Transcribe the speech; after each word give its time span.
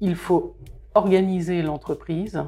il 0.00 0.14
faut 0.14 0.56
organiser 0.94 1.62
l'entreprise 1.62 2.42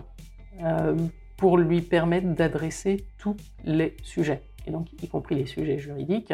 pour 1.36 1.58
lui 1.58 1.80
permettre 1.80 2.28
d'adresser 2.28 3.06
tous 3.18 3.36
les 3.64 3.96
sujets, 4.02 4.42
et 4.66 4.70
donc 4.70 4.86
y 5.02 5.08
compris 5.08 5.34
les 5.34 5.46
sujets 5.46 5.78
juridiques. 5.78 6.32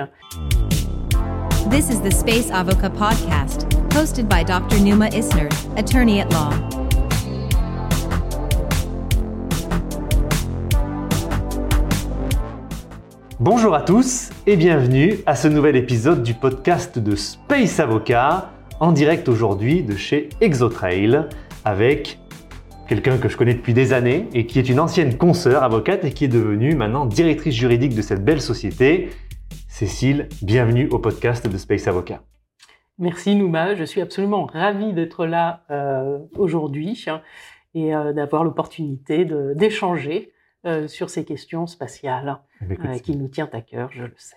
This 1.70 1.90
is 1.90 2.00
the 2.00 2.12
Space 2.12 2.50
Avoca 2.50 2.90
podcast, 2.90 3.66
hosted 3.94 4.28
by 4.28 4.44
Dr. 4.44 4.78
Numa 4.80 5.08
Isner, 5.08 5.48
attorney 5.76 6.20
at 6.20 6.30
law. 6.32 6.50
Bonjour 13.38 13.74
à 13.74 13.82
tous 13.82 14.30
et 14.46 14.56
bienvenue 14.56 15.18
à 15.26 15.34
ce 15.34 15.48
nouvel 15.48 15.76
épisode 15.76 16.22
du 16.22 16.34
podcast 16.34 16.98
de 16.98 17.14
Space 17.16 17.80
Avocat, 17.80 18.50
en 18.80 18.92
direct 18.92 19.28
aujourd'hui 19.28 19.82
de 19.82 19.96
chez 19.96 20.28
Exotrail, 20.40 21.26
avec 21.64 22.18
quelqu'un 22.88 23.18
que 23.18 23.28
je 23.28 23.36
connais 23.36 23.54
depuis 23.54 23.74
des 23.74 23.92
années 23.92 24.28
et 24.34 24.46
qui 24.46 24.58
est 24.58 24.68
une 24.68 24.80
ancienne 24.80 25.16
consoeur 25.16 25.62
avocate 25.62 26.04
et 26.04 26.12
qui 26.12 26.24
est 26.24 26.28
devenue 26.28 26.74
maintenant 26.74 27.06
directrice 27.06 27.54
juridique 27.54 27.94
de 27.94 28.02
cette 28.02 28.24
belle 28.24 28.40
société. 28.40 29.08
Cécile, 29.68 30.28
bienvenue 30.42 30.88
au 30.90 30.98
podcast 30.98 31.48
de 31.48 31.56
Space 31.56 31.88
Avocat. 31.88 32.22
Merci 32.98 33.34
Nouma, 33.34 33.74
je 33.74 33.84
suis 33.84 34.00
absolument 34.00 34.46
ravie 34.46 34.92
d'être 34.92 35.26
là 35.26 35.64
euh, 35.70 36.18
aujourd'hui 36.34 37.04
et 37.74 37.94
euh, 37.94 38.12
d'avoir 38.12 38.44
l'opportunité 38.44 39.26
d'échanger 39.54 40.32
euh, 40.66 40.86
sur 40.88 41.10
ces 41.10 41.24
questions 41.24 41.66
spatiales 41.66 42.38
eh 42.62 42.76
ben, 42.76 42.98
qui 43.00 43.16
nous 43.16 43.28
tient 43.28 43.50
à 43.52 43.60
cœur, 43.60 43.90
je 43.92 44.04
le 44.04 44.14
sais. 44.16 44.36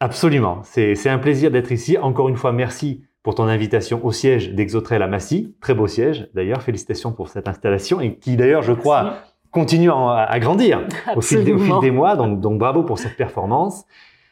Absolument, 0.00 0.62
c'est 0.62 1.08
un 1.08 1.18
plaisir 1.18 1.50
d'être 1.50 1.72
ici. 1.72 1.98
Encore 1.98 2.28
une 2.28 2.36
fois, 2.36 2.52
merci 2.52 3.04
pour 3.22 3.34
ton 3.34 3.44
invitation 3.44 4.04
au 4.04 4.12
siège 4.12 4.52
d'Exotrail 4.54 5.02
à 5.02 5.06
Massy. 5.06 5.54
Très 5.60 5.74
beau 5.74 5.86
siège, 5.86 6.28
d'ailleurs. 6.34 6.62
Félicitations 6.62 7.12
pour 7.12 7.28
cette 7.28 7.48
installation 7.48 8.00
et 8.00 8.16
qui, 8.16 8.36
d'ailleurs, 8.36 8.62
je 8.62 8.72
crois, 8.72 9.18
continue 9.50 9.90
à, 9.90 10.38
grandir 10.38 10.86
au 11.16 11.20
fil, 11.20 11.44
des, 11.44 11.90
mois. 11.90 12.16
Donc, 12.16 12.40
donc, 12.40 12.58
bravo 12.58 12.82
pour 12.82 12.98
cette 12.98 13.16
performance. 13.16 13.84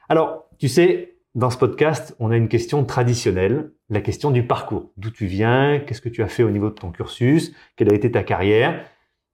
Alors, 0.09 0.45
tu 0.59 0.69
sais, 0.69 1.17
dans 1.35 1.51
ce 1.51 1.59
podcast, 1.59 2.17
on 2.19 2.31
a 2.31 2.37
une 2.37 2.49
question 2.49 2.85
traditionnelle, 2.85 3.73
la 3.91 4.01
question 4.01 4.31
du 4.31 4.47
parcours. 4.47 4.91
D'où 4.97 5.11
tu 5.11 5.27
viens? 5.27 5.81
Qu'est-ce 5.81 6.01
que 6.01 6.09
tu 6.09 6.23
as 6.23 6.29
fait 6.29 6.43
au 6.43 6.51
niveau 6.51 6.71
de 6.71 6.75
ton 6.75 6.91
cursus? 6.91 7.55
Quelle 7.77 7.93
a 7.93 7.95
été 7.95 8.11
ta 8.11 8.23
carrière? 8.23 8.85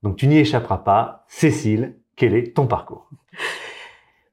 Donc, 0.03 0.17
tu 0.17 0.27
n'y 0.27 0.39
échapperas 0.39 0.79
pas. 0.79 1.25
Cécile, 1.29 1.97
quel 2.17 2.35
est 2.35 2.55
ton 2.55 2.67
parcours? 2.67 3.09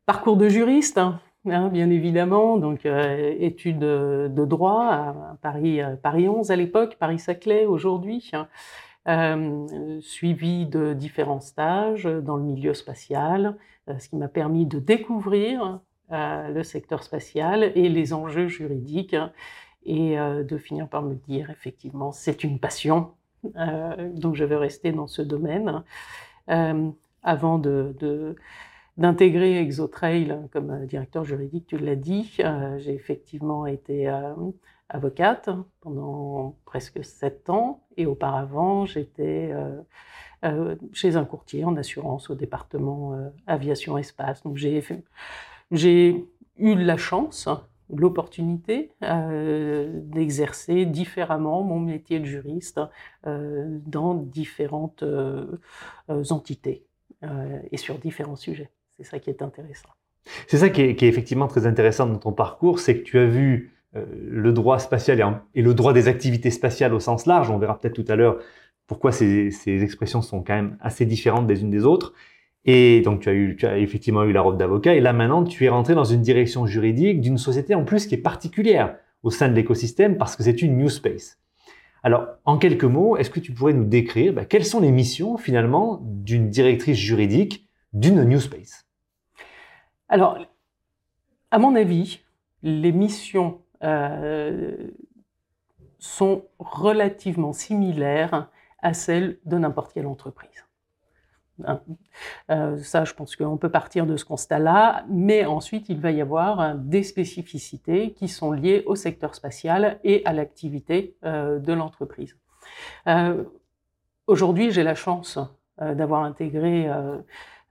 Parcours 0.06 0.36
de 0.36 0.50
juriste, 0.50 0.98
hein. 0.98 1.22
Hein, 1.46 1.70
bien 1.70 1.90
évidemment. 1.90 2.58
Donc, 2.58 2.86
euh, 2.86 3.36
études 3.40 3.80
de 3.80 4.46
droit 4.46 4.86
à 4.86 5.38
Paris, 5.42 5.82
euh, 5.82 5.96
Paris 5.96 6.30
11 6.30 6.52
à 6.52 6.56
l'époque, 6.56 6.98
Paris-Saclay 7.00 7.66
aujourd'hui. 7.66 8.30
Hein. 8.34 8.48
Euh, 9.08 10.00
suivi 10.02 10.68
de 10.68 10.94
différents 10.94 11.40
stages 11.40 12.04
dans 12.04 12.38
le 12.38 12.44
milieu 12.44 12.76
spatial, 12.76 13.58
ce 14.00 14.10
qui 14.10 14.16
m'a 14.16 14.28
permis 14.28 14.68
de 14.68 14.78
découvrir 14.78 15.80
le 16.12 16.62
secteur 16.62 17.02
spatial 17.02 17.64
et 17.64 17.90
les 17.90 18.14
enjeux 18.14 18.48
juridiques 18.48 19.16
hein, 19.16 19.32
et 19.86 20.18
de 20.18 20.58
finir 20.58 20.88
par 20.88 21.02
me 21.02 21.16
dire 21.16 21.50
effectivement 21.50 22.12
c'est 22.12 22.44
une 22.44 22.60
passion, 22.60 23.14
donc 23.44 24.36
je 24.36 24.44
veux 24.44 24.58
rester 24.58 24.92
dans 24.92 25.08
ce 25.08 25.24
domaine. 25.24 25.84
avant 27.24 27.58
de 27.58 28.36
d'intégrer 29.02 29.60
Exotrail 29.60 30.48
comme 30.52 30.72
euh, 30.72 30.86
directeur 30.86 31.26
juridique, 31.26 31.68
tu 31.68 31.78
l'as 31.78 31.96
dit. 31.96 32.38
Euh, 32.40 32.78
j'ai 32.78 32.94
effectivement 32.94 33.66
été 33.66 34.08
euh, 34.08 34.34
avocate 34.90 35.50
pendant 35.82 36.56
presque 36.66 37.04
sept 37.04 37.50
ans 37.50 37.84
et 37.98 38.06
auparavant 38.06 38.86
j'étais 38.86 39.54
chez 40.92 41.16
un 41.16 41.24
courtier 41.24 41.64
en 41.64 41.78
assurance 41.78 42.30
au 42.30 42.36
département 42.36 43.32
aviation 43.48 43.98
espace. 43.98 44.44
Donc 44.44 44.58
j'ai 44.58 46.28
eu 46.58 46.76
la 46.76 46.98
chance, 46.98 47.48
l'opportunité 47.90 48.92
d'exercer 49.02 50.86
différemment 50.86 51.64
mon 51.64 51.80
métier 51.80 52.20
de 52.20 52.26
juriste 52.26 52.82
dans 53.24 54.14
différentes 54.16 55.06
entités 56.10 56.86
et 57.72 57.78
sur 57.78 57.98
différents 57.98 58.36
sujets. 58.36 58.72
C'est 59.02 59.10
ça 59.10 59.20
qui 59.20 59.32
est 59.32 59.42
intéressant. 59.42 59.90
C'est 60.48 60.58
ça 60.58 60.70
qui 60.70 60.82
est, 60.82 61.04
effectivement 61.04 61.48
très 61.48 61.66
intéressant 61.66 62.06
dans 62.06 62.20
ton 62.20 62.32
parcours, 62.32 62.80
c'est 62.80 62.98
que 63.00 63.04
tu 63.04 63.18
as 63.18 63.26
vu 63.26 63.74
euh, 63.96 64.06
le 64.30 64.54
droit 64.54 64.78
spatial 64.78 65.42
et, 65.56 65.62
le 65.64 65.74
droit 65.74 65.94
des 65.94 66.08
activités 66.08 66.52
spatiales 66.52 66.94
au 66.94 67.00
sens 67.00 67.26
large. 67.26 67.50
On 67.50 67.58
verra 67.58 67.80
peut-être 67.80 67.96
tout 67.96 68.06
à 68.08 68.16
l'heure 68.16 68.38
pourquoi 68.86 69.12
ces, 69.12 69.50
expressions 69.66 70.22
sont 70.22 70.44
quand 70.44 70.54
même 70.54 70.78
assez 70.82 71.06
différentes 71.06 71.48
des 71.48 71.62
unes 71.62 71.72
des 71.72 71.86
autres. 71.86 72.14
Et 72.66 73.02
donc 73.02 73.22
tu 73.22 73.66
as, 73.66 73.78
effectivement 73.80 74.24
eu 74.24 74.34
la 74.34 74.42
robe 74.42 74.58
d'avocat, 74.58 74.94
et 74.94 75.00
là 75.00 75.14
maintenant 75.14 75.44
tu 75.44 75.66
es 75.66 75.70
rentré 75.70 75.96
dans 75.96 76.04
une 76.04 76.22
direction 76.22 76.68
juridique 76.68 77.20
d'une 77.20 77.40
société 77.40 77.74
en 77.74 77.86
plus 77.86 78.06
qui 78.06 78.14
est 78.14 78.20
particulière 78.20 78.98
au 79.24 79.32
sein 79.32 79.50
de 79.50 79.56
l'écosystème 79.56 80.16
parce 80.18 80.36
que 80.36 80.44
c'est 80.44 80.62
une 80.62 80.78
new 80.78 80.90
space. 80.90 81.40
Alors, 82.04 82.28
en 82.46 82.58
quelques 82.58 82.84
mots, 82.84 83.18
est-ce 83.18 83.30
que 83.30 83.40
tu 83.40 83.52
pourrais 83.52 83.74
nous 83.74 83.86
décrire 83.86 84.34
bah, 84.34 84.46
quelles 84.46 84.66
sont 84.66 84.80
les 84.80 84.92
missions 84.92 85.38
finalement 85.38 86.00
d'une 86.04 86.50
directrice 86.50 86.98
juridique 86.98 87.68
d'une 87.94 88.24
new 88.24 88.40
space? 88.40 88.86
Alors, 90.12 90.38
à 91.52 91.58
mon 91.58 91.74
avis, 91.74 92.20
les 92.64 92.92
missions 92.92 93.62
euh, 93.82 94.90
sont 96.00 96.44
relativement 96.60 97.54
similaires 97.54 98.50
à 98.82 98.94
celles 98.94 99.40
de 99.46 99.58
n'importe 99.58 99.94
quelle 99.94 100.08
entreprise. 100.08 100.66
Hein, 101.64 101.82
euh, 102.50 102.78
ça, 102.80 103.06
je 103.06 103.14
pense 103.14 103.38
qu'on 103.38 103.56
peut 103.56 103.72
partir 103.72 104.06
de 104.06 104.18
ce 104.18 104.26
constat-là, 104.26 105.06
mais 105.08 105.46
ensuite, 105.46 105.88
il 105.88 106.02
va 106.02 106.12
y 106.12 106.20
avoir 106.20 106.76
des 106.76 107.04
spécificités 107.04 108.12
qui 108.12 108.28
sont 108.28 108.52
liées 108.52 108.84
au 108.88 108.96
secteur 108.96 109.34
spatial 109.34 109.98
et 110.04 110.26
à 110.26 110.34
l'activité 110.34 111.16
euh, 111.24 111.58
de 111.60 111.72
l'entreprise. 111.72 112.36
Aujourd'hui, 114.28 114.72
j'ai 114.72 114.84
la 114.84 114.96
chance 114.96 115.40
d'avoir 115.78 116.24
intégré 116.24 116.88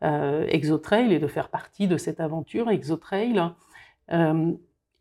Exotrail 0.02 1.12
et 1.12 1.18
de 1.18 1.26
faire 1.26 1.48
partie 1.50 1.86
de 1.86 1.98
cette 1.98 2.20
aventure 2.20 2.70
Exotrail. 2.70 3.50
Euh, 4.12 4.52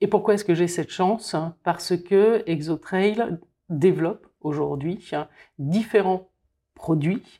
et 0.02 0.08
pourquoi 0.08 0.34
est-ce 0.34 0.46
que 0.46 0.54
j'ai 0.54 0.68
cette 0.68 0.92
chance? 0.92 1.36
Parce 1.64 1.96
que 1.98 2.44
Exotrail 2.48 3.40
développe 3.70 4.28
aujourd'hui 4.42 5.10
différents 5.58 6.30
produits, 6.76 7.40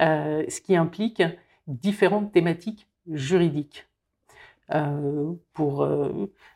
euh, 0.00 0.44
ce 0.48 0.60
qui 0.60 0.76
implique 0.76 1.22
différentes 1.66 2.32
thématiques 2.32 2.88
juridiques. 3.08 3.88
pour 5.52 5.86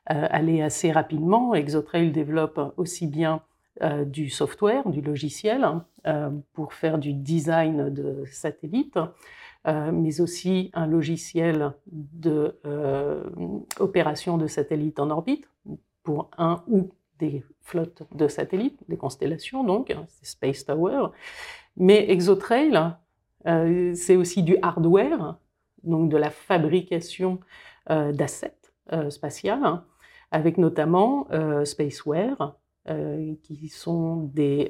aller 0.07 0.63
assez 0.63 0.91
rapidement, 0.91 1.55
Exotrail 1.55 2.13
développe 2.13 2.73
aussi 2.77 3.07
bien 3.07 3.43
du 4.07 4.31
software, 4.31 4.89
du 4.89 5.03
logiciel, 5.03 5.69
pour 6.55 6.73
faire 6.73 6.99
du 6.99 7.13
design 7.13 7.93
de 7.93 8.25
satellites, 8.27 8.99
euh, 9.67 9.91
mais 9.93 10.21
aussi 10.21 10.71
un 10.75 10.87
logiciel 10.87 11.73
de, 11.87 12.57
euh, 12.67 13.25
de 13.81 14.47
satellites 14.47 15.01
en 15.01 15.11
orbite 15.11 15.49
pour 16.03 16.31
un 16.39 16.63
ou 16.69 16.91
des 17.19 17.43
flottes 17.63 18.03
de 18.15 18.29
satellites, 18.29 18.79
des 18.89 18.97
constellations 18.97 19.65
donc, 19.65 19.91
hein, 19.91 20.05
c'est 20.09 20.27
Space 20.27 20.65
Tower. 20.65 21.09
Mais 21.77 22.11
Exotrail, 22.11 22.95
euh, 23.47 23.93
c'est 23.95 24.17
aussi 24.17 24.43
du 24.43 24.57
hardware, 24.63 25.37
donc 25.83 26.11
de 26.11 26.17
la 26.17 26.31
fabrication 26.31 27.41
d'assets 27.89 28.59
spatials, 29.11 29.65
hein, 29.65 29.85
avec 30.33 30.59
notamment 30.59 31.29
Spaceware, 31.65 32.57
qui 33.43 33.69
sont 33.69 34.25
des 34.35 34.69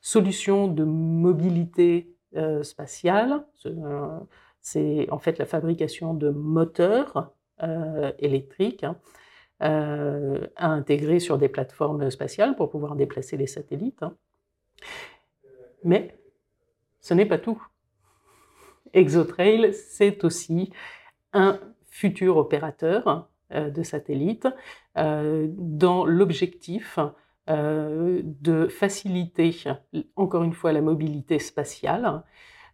solutions 0.00 0.68
de 0.68 0.84
mobilité 0.84 2.06
euh, 2.06 2.13
spatiale. 2.62 3.44
Euh, 3.66 4.18
c'est 4.60 5.08
en 5.10 5.18
fait 5.18 5.38
la 5.38 5.46
fabrication 5.46 6.14
de 6.14 6.30
moteurs 6.30 7.32
euh, 7.62 8.12
électriques 8.18 8.84
hein, 8.84 8.96
à 9.60 10.66
intégrer 10.66 11.20
sur 11.20 11.38
des 11.38 11.48
plateformes 11.48 12.10
spatiales 12.10 12.56
pour 12.56 12.70
pouvoir 12.70 12.96
déplacer 12.96 13.36
les 13.36 13.46
satellites. 13.46 14.02
Hein. 14.02 14.16
Mais 15.84 16.18
ce 17.00 17.14
n'est 17.14 17.26
pas 17.26 17.38
tout. 17.38 17.62
Exotrail, 18.94 19.74
c'est 19.74 20.24
aussi 20.24 20.70
un 21.32 21.60
futur 21.86 22.36
opérateur 22.36 23.28
de 23.50 23.82
satellites 23.82 24.48
dans 24.96 26.06
l'objectif 26.06 26.98
euh, 27.50 28.22
de 28.24 28.68
faciliter, 28.68 29.54
encore 30.16 30.44
une 30.44 30.54
fois, 30.54 30.72
la 30.72 30.80
mobilité 30.80 31.38
spatiale, 31.38 32.22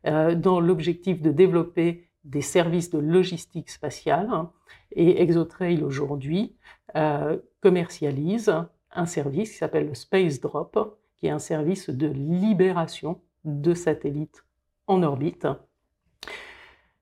euh, 0.07 0.35
dans 0.35 0.61
l'objectif 0.61 1.21
de 1.21 1.31
développer 1.31 2.09
des 2.25 2.41
services 2.41 2.91
de 2.91 2.99
logistique 2.99 3.71
spatiale. 3.71 4.31
Et 4.93 5.23
Exotrail 5.23 5.83
aujourd'hui 5.83 6.57
euh, 6.97 7.39
commercialise 7.61 8.55
un 8.93 9.07
service 9.07 9.51
qui 9.51 9.57
s'appelle 9.57 9.89
le 9.89 9.95
Space 9.95 10.41
Drop, 10.41 10.99
qui 11.17 11.27
est 11.27 11.31
un 11.31 11.39
service 11.39 11.91
de 11.91 12.07
libération 12.07 13.21
de 13.45 13.75
satellites 13.75 14.45
en 14.87 15.03
orbite. 15.03 15.47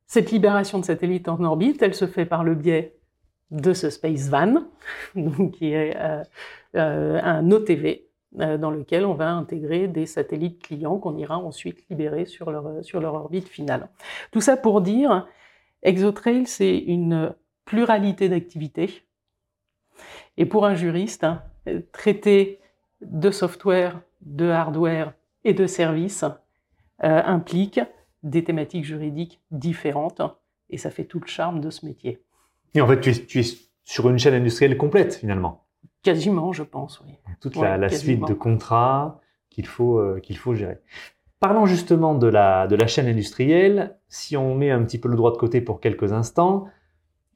Cette 0.06 0.30
libération 0.30 0.78
de 0.78 0.84
satellites 0.84 1.28
en 1.28 1.42
orbite, 1.44 1.82
elle 1.82 1.94
se 1.94 2.06
fait 2.06 2.26
par 2.26 2.44
le 2.44 2.54
biais 2.54 2.97
de 3.50 3.72
ce 3.72 3.90
Space 3.90 4.28
Van, 4.28 4.64
qui 5.52 5.72
est 5.72 5.96
euh, 5.96 6.22
euh, 6.76 7.20
un 7.22 7.50
OTV 7.50 8.06
euh, 8.40 8.58
dans 8.58 8.70
lequel 8.70 9.06
on 9.06 9.14
va 9.14 9.30
intégrer 9.30 9.88
des 9.88 10.06
satellites 10.06 10.62
clients 10.62 10.98
qu'on 10.98 11.16
ira 11.16 11.38
ensuite 11.38 11.84
libérer 11.88 12.26
sur 12.26 12.50
leur, 12.50 12.84
sur 12.84 13.00
leur 13.00 13.14
orbite 13.14 13.48
finale. 13.48 13.88
Tout 14.32 14.40
ça 14.40 14.56
pour 14.56 14.80
dire, 14.80 15.26
ExoTrail, 15.82 16.46
c'est 16.46 16.76
une 16.76 17.34
pluralité 17.64 18.28
d'activités. 18.28 19.04
Et 20.36 20.46
pour 20.46 20.66
un 20.66 20.74
juriste, 20.74 21.24
hein, 21.24 21.42
traiter 21.92 22.60
de 23.00 23.30
software, 23.30 24.00
de 24.20 24.48
hardware 24.48 25.12
et 25.44 25.54
de 25.54 25.66
services 25.66 26.24
implique 27.00 27.80
des 28.24 28.42
thématiques 28.42 28.84
juridiques 28.84 29.40
différentes, 29.52 30.20
et 30.70 30.78
ça 30.78 30.90
fait 30.90 31.04
tout 31.04 31.20
le 31.20 31.26
charme 31.26 31.60
de 31.60 31.70
ce 31.70 31.86
métier. 31.86 32.20
Et 32.74 32.80
en 32.80 32.86
fait, 32.86 33.00
tu 33.00 33.10
es, 33.10 33.12
tu 33.12 33.40
es 33.40 33.44
sur 33.84 34.08
une 34.10 34.18
chaîne 34.18 34.34
industrielle 34.34 34.76
complète 34.76 35.14
finalement. 35.14 35.66
Quasiment, 36.02 36.52
je 36.52 36.62
pense, 36.62 37.00
oui. 37.06 37.14
Toute 37.40 37.56
la, 37.56 37.88
suite 37.88 38.26
de 38.26 38.34
contrats 38.34 39.20
qu'il 39.50 39.66
faut, 39.66 39.98
euh, 39.98 40.20
qu'il 40.20 40.36
faut 40.36 40.54
gérer. 40.54 40.78
Parlons 41.40 41.66
justement 41.66 42.14
de 42.14 42.26
la, 42.26 42.66
de 42.66 42.76
la 42.76 42.86
chaîne 42.86 43.06
industrielle. 43.06 43.96
Si 44.08 44.36
on 44.36 44.54
met 44.54 44.70
un 44.70 44.82
petit 44.82 44.98
peu 44.98 45.08
le 45.08 45.16
droit 45.16 45.32
de 45.32 45.36
côté 45.36 45.60
pour 45.60 45.80
quelques 45.80 46.12
instants, 46.12 46.66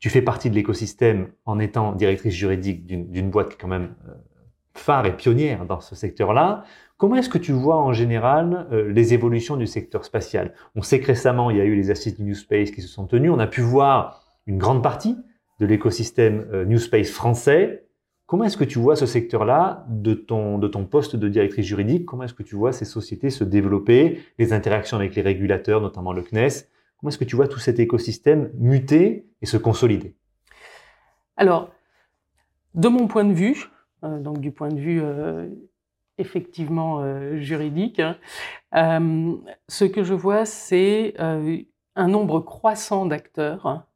tu 0.00 0.10
fais 0.10 0.22
partie 0.22 0.50
de 0.50 0.56
l'écosystème 0.56 1.28
en 1.44 1.60
étant 1.60 1.92
directrice 1.92 2.34
juridique 2.34 2.86
d'une 2.86 3.30
boîte 3.30 3.50
qui 3.50 3.54
est 3.54 3.58
quand 3.58 3.68
même 3.68 3.94
euh, 4.08 4.14
phare 4.74 5.06
et 5.06 5.16
pionnière 5.16 5.64
dans 5.64 5.80
ce 5.80 5.94
secteur-là. 5.94 6.64
Comment 6.96 7.16
est-ce 7.16 7.28
que 7.28 7.38
tu 7.38 7.52
vois 7.52 7.76
en 7.76 7.92
général 7.92 8.66
euh, 8.72 8.92
les 8.92 9.14
évolutions 9.14 9.56
du 9.56 9.66
secteur 9.66 10.04
spatial? 10.04 10.54
On 10.74 10.82
sait 10.82 11.00
que 11.00 11.06
récemment, 11.06 11.50
il 11.50 11.56
y 11.56 11.60
a 11.60 11.64
eu 11.64 11.76
les 11.76 11.90
assises 11.90 12.16
du 12.16 12.24
New 12.24 12.34
Space 12.34 12.72
qui 12.72 12.82
se 12.82 12.88
sont 12.88 13.06
tenues. 13.06 13.30
On 13.30 13.38
a 13.38 13.46
pu 13.46 13.60
voir 13.60 14.21
une 14.46 14.58
grande 14.58 14.82
partie 14.82 15.16
de 15.60 15.66
l'écosystème 15.66 16.46
euh, 16.52 16.64
New 16.64 16.78
Space 16.78 17.10
français. 17.10 17.86
Comment 18.26 18.44
est-ce 18.44 18.56
que 18.56 18.64
tu 18.64 18.78
vois 18.78 18.96
ce 18.96 19.06
secteur-là 19.06 19.86
de 19.88 20.14
ton, 20.14 20.58
de 20.58 20.66
ton 20.66 20.86
poste 20.86 21.16
de 21.16 21.28
directrice 21.28 21.66
juridique? 21.66 22.06
Comment 22.06 22.24
est-ce 22.24 22.34
que 22.34 22.42
tu 22.42 22.56
vois 22.56 22.72
ces 22.72 22.84
sociétés 22.84 23.30
se 23.30 23.44
développer, 23.44 24.22
les 24.38 24.52
interactions 24.52 24.96
avec 24.96 25.14
les 25.14 25.22
régulateurs, 25.22 25.80
notamment 25.80 26.12
le 26.12 26.22
CNES 26.22 26.66
Comment 26.98 27.08
est-ce 27.08 27.18
que 27.18 27.24
tu 27.24 27.36
vois 27.36 27.48
tout 27.48 27.58
cet 27.58 27.78
écosystème 27.78 28.50
muter 28.58 29.26
et 29.42 29.46
se 29.46 29.56
consolider? 29.56 30.14
Alors, 31.36 31.70
de 32.74 32.88
mon 32.88 33.06
point 33.06 33.24
de 33.24 33.32
vue, 33.32 33.68
euh, 34.04 34.18
donc 34.18 34.40
du 34.40 34.50
point 34.50 34.68
de 34.68 34.80
vue 34.80 35.00
euh, 35.02 35.48
effectivement 36.16 37.02
juridique, 37.38 38.00
hein, 38.72 39.40
ce 39.68 39.84
que 39.84 40.04
je 40.04 40.14
vois, 40.14 40.44
c'est 40.44 41.14
un 41.18 42.08
nombre 42.08 42.40
croissant 42.40 43.06
d'acteurs 43.06 43.86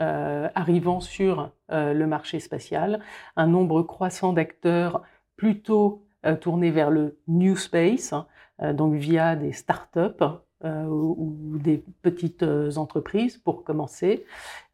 euh, 0.00 0.48
arrivant 0.54 1.00
sur 1.00 1.50
euh, 1.70 1.92
le 1.92 2.06
marché 2.06 2.40
spatial, 2.40 3.00
un 3.36 3.46
nombre 3.46 3.82
croissant 3.82 4.32
d'acteurs 4.32 5.02
plutôt 5.36 6.04
euh, 6.26 6.36
tournés 6.36 6.70
vers 6.70 6.90
le 6.90 7.18
new 7.28 7.56
space, 7.56 8.14
donc 8.60 8.94
via 8.94 9.34
des 9.34 9.52
startups 9.52 10.24
ou, 10.62 11.58
des 11.58 11.84
petites 12.02 12.44
entreprises 12.76 13.36
pour 13.36 13.64
commencer. 13.64 14.24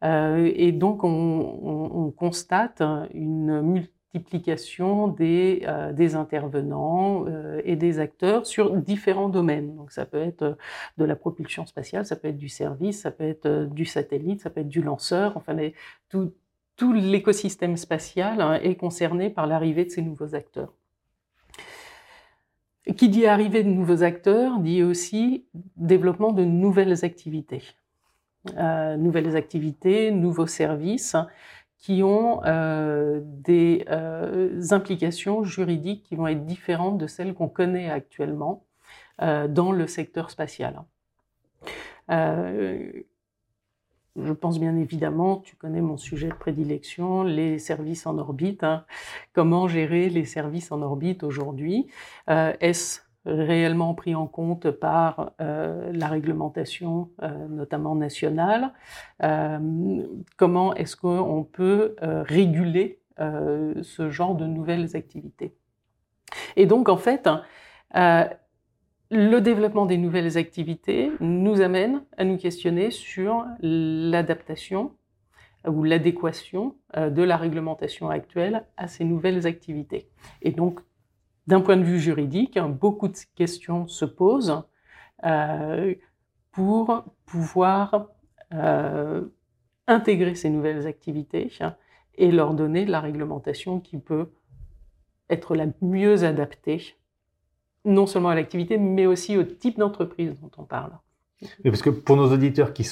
et 0.03 0.71
donc 0.71 1.03
on, 1.03 1.09
on 1.91 2.11
constate 2.11 2.83
une 3.13 3.61
multitude 3.61 4.00
multiplication 4.13 5.07
des, 5.07 5.63
euh, 5.65 6.15
intervenants 6.15 7.25
euh, 7.27 7.61
et 7.63 7.75
des 7.75 7.99
acteurs 7.99 8.45
sur 8.45 8.75
différents 8.75 9.29
domaines. 9.29 9.75
Donc 9.75 9.91
ça 9.91 10.05
peut 10.05 10.21
être 10.21 10.41
euh, 10.41 10.55
de 10.97 11.05
la 11.05 11.15
propulsion 11.15 11.65
spatiale, 11.65 12.05
ça 12.05 12.15
peut 12.15 12.27
être 12.27 12.37
du 12.37 12.49
service, 12.49 13.01
ça 13.01 13.11
peut 13.11 13.23
être 13.23 13.65
du 13.65 13.85
satellite, 13.85 14.41
ça 14.41 14.49
peut 14.49 14.61
être 14.61 14.67
du 14.67 14.81
lanceur, 14.81 15.37
enfin 15.37 15.55
tout, 16.09 16.33
tout 16.75 16.93
l'écosystème 16.93 17.77
spatial 17.77 18.41
hein, 18.41 18.59
est 18.61 18.75
concerné 18.75 19.29
par 19.29 19.47
l'arrivée 19.47 19.85
de 19.85 19.91
ces 19.91 20.01
nouveaux 20.01 20.35
acteurs. 20.35 20.73
Qui 22.97 23.09
dit 23.09 23.27
arrivée 23.27 23.63
de 23.63 23.69
nouveaux 23.69 24.03
acteurs 24.03 24.59
dit 24.59 24.83
aussi 24.83 25.45
développement 25.77 26.31
de 26.31 26.43
nouvelles 26.43 27.05
activités. 27.05 27.61
nouvelles 28.97 29.35
activités, 29.35 30.09
nouveaux 30.09 30.47
services 30.47 31.15
qui 31.81 32.03
ont 32.03 32.41
euh, 32.45 33.19
des 33.23 33.85
euh, 33.89 34.61
implications 34.69 35.43
juridiques 35.43 36.03
qui 36.03 36.15
vont 36.15 36.27
être 36.27 36.45
différentes 36.45 36.99
de 36.99 37.07
celles 37.07 37.33
qu'on 37.33 37.49
connaît 37.49 37.89
actuellement 37.89 38.63
euh, 39.21 39.47
dans 39.47 39.71
le 39.71 39.87
secteur 39.87 40.29
spatial. 40.29 40.83
je 42.07 43.03
pense 44.33 44.59
bien 44.59 44.75
évidemment, 44.77 45.37
tu 45.37 45.55
connais 45.55 45.81
mon 45.81 45.97
sujet 45.97 46.27
de 46.27 46.35
prédilection, 46.35 47.23
les 47.23 47.57
services 47.57 48.05
en 48.05 48.17
orbite. 48.19 48.63
Hein. 48.63 48.85
Comment 49.33 49.67
gérer 49.67 50.09
les 50.09 50.25
services 50.25 50.71
en 50.71 50.81
orbite 50.83 51.23
aujourd'hui? 51.23 51.87
Réellement 53.25 53.93
pris 53.93 54.15
en 54.15 54.27
compte 54.27 54.71
par 54.71 55.31
euh, 55.41 55.91
la 55.93 56.07
réglementation, 56.07 57.09
euh, 57.21 57.47
notamment 57.47 57.95
nationale. 57.95 58.73
Euh, 59.23 60.05
comment 60.37 60.73
est-ce 60.73 60.95
qu'on 60.95 61.43
peut 61.43 61.95
réguler 62.01 62.99
ce 63.19 64.09
genre 64.09 64.33
de 64.33 64.47
nouvelles 64.47 64.95
activités? 64.95 65.53
Et 66.55 66.65
donc, 66.65 66.89
en 66.89 66.97
fait, 66.97 67.29
le 67.93 69.39
développement 69.39 69.85
des 69.85 69.97
nouvelles 69.97 70.39
activités 70.39 71.11
nous 71.19 71.61
amène 71.61 72.01
à 72.17 72.23
nous 72.23 72.37
questionner 72.37 72.89
sur 72.89 73.45
l'adaptation 73.61 74.93
ou 75.67 75.83
l'adéquation 75.83 76.77
de 76.97 77.21
la 77.21 77.37
réglementation 77.37 78.09
actuelle 78.09 78.65
à 78.75 78.87
ces 78.87 79.03
nouvelles 79.03 79.45
activités. 79.45 80.09
Et 80.41 80.49
donc, 80.49 80.79
d'un 81.51 81.59
point 81.59 81.75
de 81.75 81.83
vue 81.83 81.99
juridique, 81.99 82.55
hein, 82.55 82.69
beaucoup 82.69 83.09
de 83.09 83.17
questions 83.35 83.85
se 83.85 84.05
posent 84.05 84.63
euh, 85.25 85.93
pour 86.53 87.03
pouvoir 87.25 88.07
euh, 88.53 89.25
intégrer 89.85 90.35
ces 90.35 90.49
nouvelles 90.49 90.87
activités 90.87 91.51
hein, 91.59 91.75
et 92.15 92.31
leur 92.31 92.53
donner 92.53 92.85
la 92.85 93.01
réglementation 93.01 93.81
qui 93.81 93.97
peut 93.97 94.31
être 95.29 95.53
la 95.53 95.65
mieux 95.81 96.23
adaptée, 96.23 96.95
non 97.83 98.05
seulement 98.05 98.29
à 98.29 98.35
l'activité, 98.35 98.77
mais 98.77 99.05
aussi 99.05 99.37
au 99.37 99.43
type 99.43 99.77
d'entreprise 99.77 100.33
dont 100.39 100.51
on 100.57 100.63
parle. 100.63 100.93
parce 101.65 101.81
que 101.81 101.89
pour 101.89 102.15
nos 102.15 102.31
auditeurs 102.31 102.71
qui, 102.71 102.89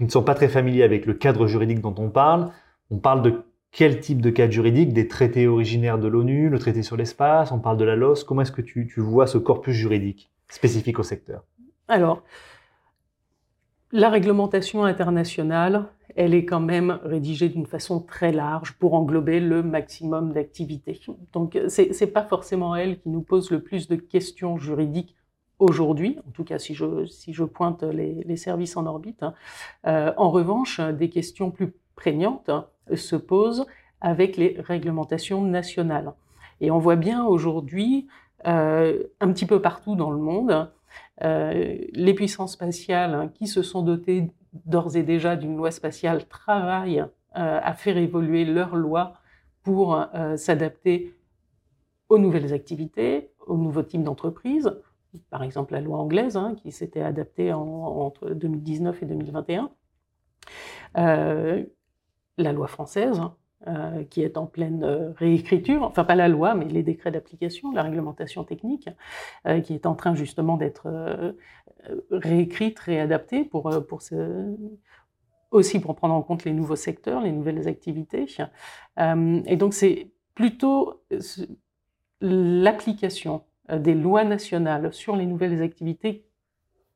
ne 0.00 0.08
sont 0.08 0.22
pas 0.22 0.34
très 0.34 0.48
familiers 0.48 0.82
avec 0.82 1.06
le 1.06 1.14
cadre 1.14 1.46
juridique 1.46 1.80
dont 1.80 1.94
on 1.96 2.10
parle, 2.10 2.52
on 2.90 2.98
parle 2.98 3.22
de 3.22 3.42
quel 3.72 4.00
type 4.00 4.22
de 4.22 4.30
cadre 4.30 4.52
juridique? 4.52 4.92
Des 4.92 5.08
traités 5.08 5.46
originaires 5.46 5.98
de 5.98 6.08
l'ONU, 6.08 6.48
le 6.48 6.58
traité 6.58 6.82
sur 6.82 6.96
l'espace, 6.96 7.52
on 7.52 7.58
parle 7.58 7.76
de 7.76 7.84
la 7.84 7.96
LOS. 7.96 8.24
Comment 8.24 8.42
est-ce 8.42 8.52
que 8.52 8.62
tu, 8.62 8.88
vois 8.96 9.26
ce 9.26 9.38
corpus 9.38 9.74
juridique 9.74 10.30
spécifique 10.48 10.98
au 10.98 11.02
secteur? 11.02 11.44
Alors, 11.88 12.22
la 13.92 14.08
réglementation 14.08 14.84
internationale, 14.84 15.86
elle 16.16 16.34
est 16.34 16.44
quand 16.44 16.60
même 16.60 16.98
rédigée 17.04 17.48
d'une 17.48 17.66
façon 17.66 18.00
très 18.00 18.32
large 18.32 18.72
pour 18.78 18.94
englober 18.94 19.40
le 19.40 19.62
maximum 19.62 20.32
d'activités. 20.32 20.98
Donc, 21.32 21.58
ce 21.68 22.04
n'est 22.04 22.10
pas 22.10 22.24
forcément 22.24 22.74
elle 22.74 22.98
qui 22.98 23.10
nous 23.10 23.22
pose 23.22 23.50
le 23.50 23.62
plus 23.62 23.88
de 23.88 23.96
questions 23.96 24.56
juridiques 24.56 25.14
aujourd'hui, 25.58 26.18
en 26.26 26.30
tout 26.30 26.44
cas 26.44 26.58
si 26.58 26.74
je, 26.74 27.44
pointe 27.44 27.82
les, 27.82 28.36
services 28.36 28.76
en 28.76 28.86
orbite. 28.86 29.22
Hein. 29.22 29.34
Euh, 29.86 30.12
en 30.16 30.30
revanche, 30.30 30.80
des 30.80 31.10
questions 31.10 31.50
plus 31.50 31.74
prégnantes 31.94 32.50
se 32.94 33.16
pose 33.16 33.66
avec 34.00 34.36
les 34.36 34.56
réglementations 34.60 35.42
nationales. 35.42 36.12
Et 36.60 36.70
on 36.70 36.78
voit 36.78 36.96
bien 36.96 37.24
aujourd'hui, 37.24 38.06
euh, 38.46 39.02
un 39.20 39.32
petit 39.32 39.46
peu 39.46 39.60
partout 39.60 39.96
dans 39.96 40.10
le 40.10 40.18
monde, 40.18 40.70
euh, 41.22 41.78
les 41.92 42.14
puissances 42.14 42.52
spatiales 42.52 43.30
qui 43.34 43.46
se 43.46 43.62
sont 43.62 43.82
dotées 43.82 44.30
d'ores 44.64 44.96
et 44.96 45.02
déjà 45.02 45.36
d'une 45.36 45.56
loi 45.56 45.70
spatiale 45.70 46.26
travaillent 46.28 47.00
euh, 47.00 47.60
à 47.62 47.74
faire 47.74 47.96
évoluer 47.96 48.44
leurs 48.44 48.76
lois 48.76 49.14
pour 49.62 50.00
s'adapter 50.36 51.12
aux 52.08 52.18
nouvelles 52.18 52.52
activités, 52.52 53.32
aux 53.48 53.56
nouveaux 53.56 53.82
types 53.82 54.04
d'entreprises. 54.04 54.70
Par 55.28 55.42
exemple, 55.42 55.72
la 55.72 55.80
loi 55.80 55.98
anglaise 55.98 56.36
hein, 56.36 56.54
qui 56.62 56.70
s'était 56.70 57.00
adaptée 57.00 57.52
entre 57.52 58.30
2019 58.30 59.02
et 59.02 59.06
2021 59.06 59.70
la 62.38 62.52
loi 62.52 62.66
française, 62.66 63.20
euh, 63.66 64.04
qui 64.04 64.22
est 64.22 64.36
en 64.36 64.44
pleine 64.44 64.84
euh, 64.84 65.12
réécriture, 65.16 65.82
enfin 65.82 66.04
pas 66.04 66.14
la 66.14 66.28
loi, 66.28 66.54
mais 66.54 66.66
les 66.66 66.82
décrets 66.82 67.10
d'application, 67.10 67.72
la 67.72 67.82
réglementation 67.82 68.44
technique, 68.44 68.90
euh, 69.46 69.60
qui 69.60 69.72
est 69.72 69.86
en 69.86 69.94
train 69.94 70.14
justement 70.14 70.58
d'être 70.58 71.34
réécrite, 72.10 72.78
réadaptée 72.78 73.44
pour, 73.44 73.70
aussi 75.50 75.80
pour 75.80 75.96
prendre 75.96 76.14
en 76.14 76.22
compte 76.22 76.44
les 76.44 76.52
nouveaux 76.52 76.76
secteurs, 76.76 77.22
les 77.22 77.32
nouvelles 77.32 77.66
activités. 77.66 78.26
et 78.98 79.56
donc 79.56 79.72
c'est 79.72 80.10
plutôt 80.34 81.02
l'application 82.20 83.42
des 83.72 83.94
lois 83.94 84.24
nationales 84.24 84.92
sur 84.92 85.16
les 85.16 85.26
nouvelles 85.26 85.62
activités 85.62 86.26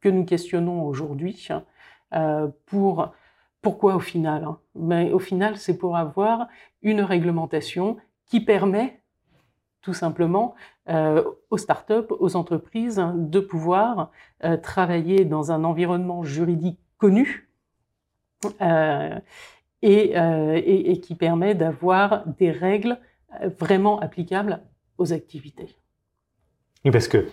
que 0.00 0.11
nous 0.11 0.25
questionnons 0.25 0.85
aujourd'hui. 0.85 1.49
pour 2.66 3.12
pourquoi 3.62 3.95
au 3.95 4.00
final 4.00 4.47
Mais 4.75 5.07
ben, 5.07 5.14
Au 5.14 5.19
final, 5.19 5.57
c'est 5.57 5.76
pour 5.76 5.97
avoir 5.97 6.49
une 6.83 7.02
réglementation 7.02 7.99
qui 8.26 8.40
permet 8.40 9.00
tout 9.83 9.95
simplement 9.95 10.55
euh, 10.88 11.23
aux 11.50 11.59
startups, 11.59 12.12
aux 12.19 12.37
entreprises, 12.37 13.02
de 13.14 13.40
pouvoir 13.40 14.11
euh, 14.45 14.57
travailler 14.57 15.25
dans 15.25 15.52
un 15.52 15.64
environnement 15.64 16.23
juridique 16.23 16.79
connu 16.99 17.49
euh, 18.61 19.19
et, 19.83 21.00
qui 21.00 21.14
permet 21.14 21.55
d'avoir 21.55 22.26
des 22.26 22.50
règles 22.50 22.99
vraiment 23.59 24.00
applicables 24.00 24.61
aux 24.99 25.12
activités. 25.12 25.76
Oui, 26.85 26.90
parce 26.90 27.09
que 27.09 27.29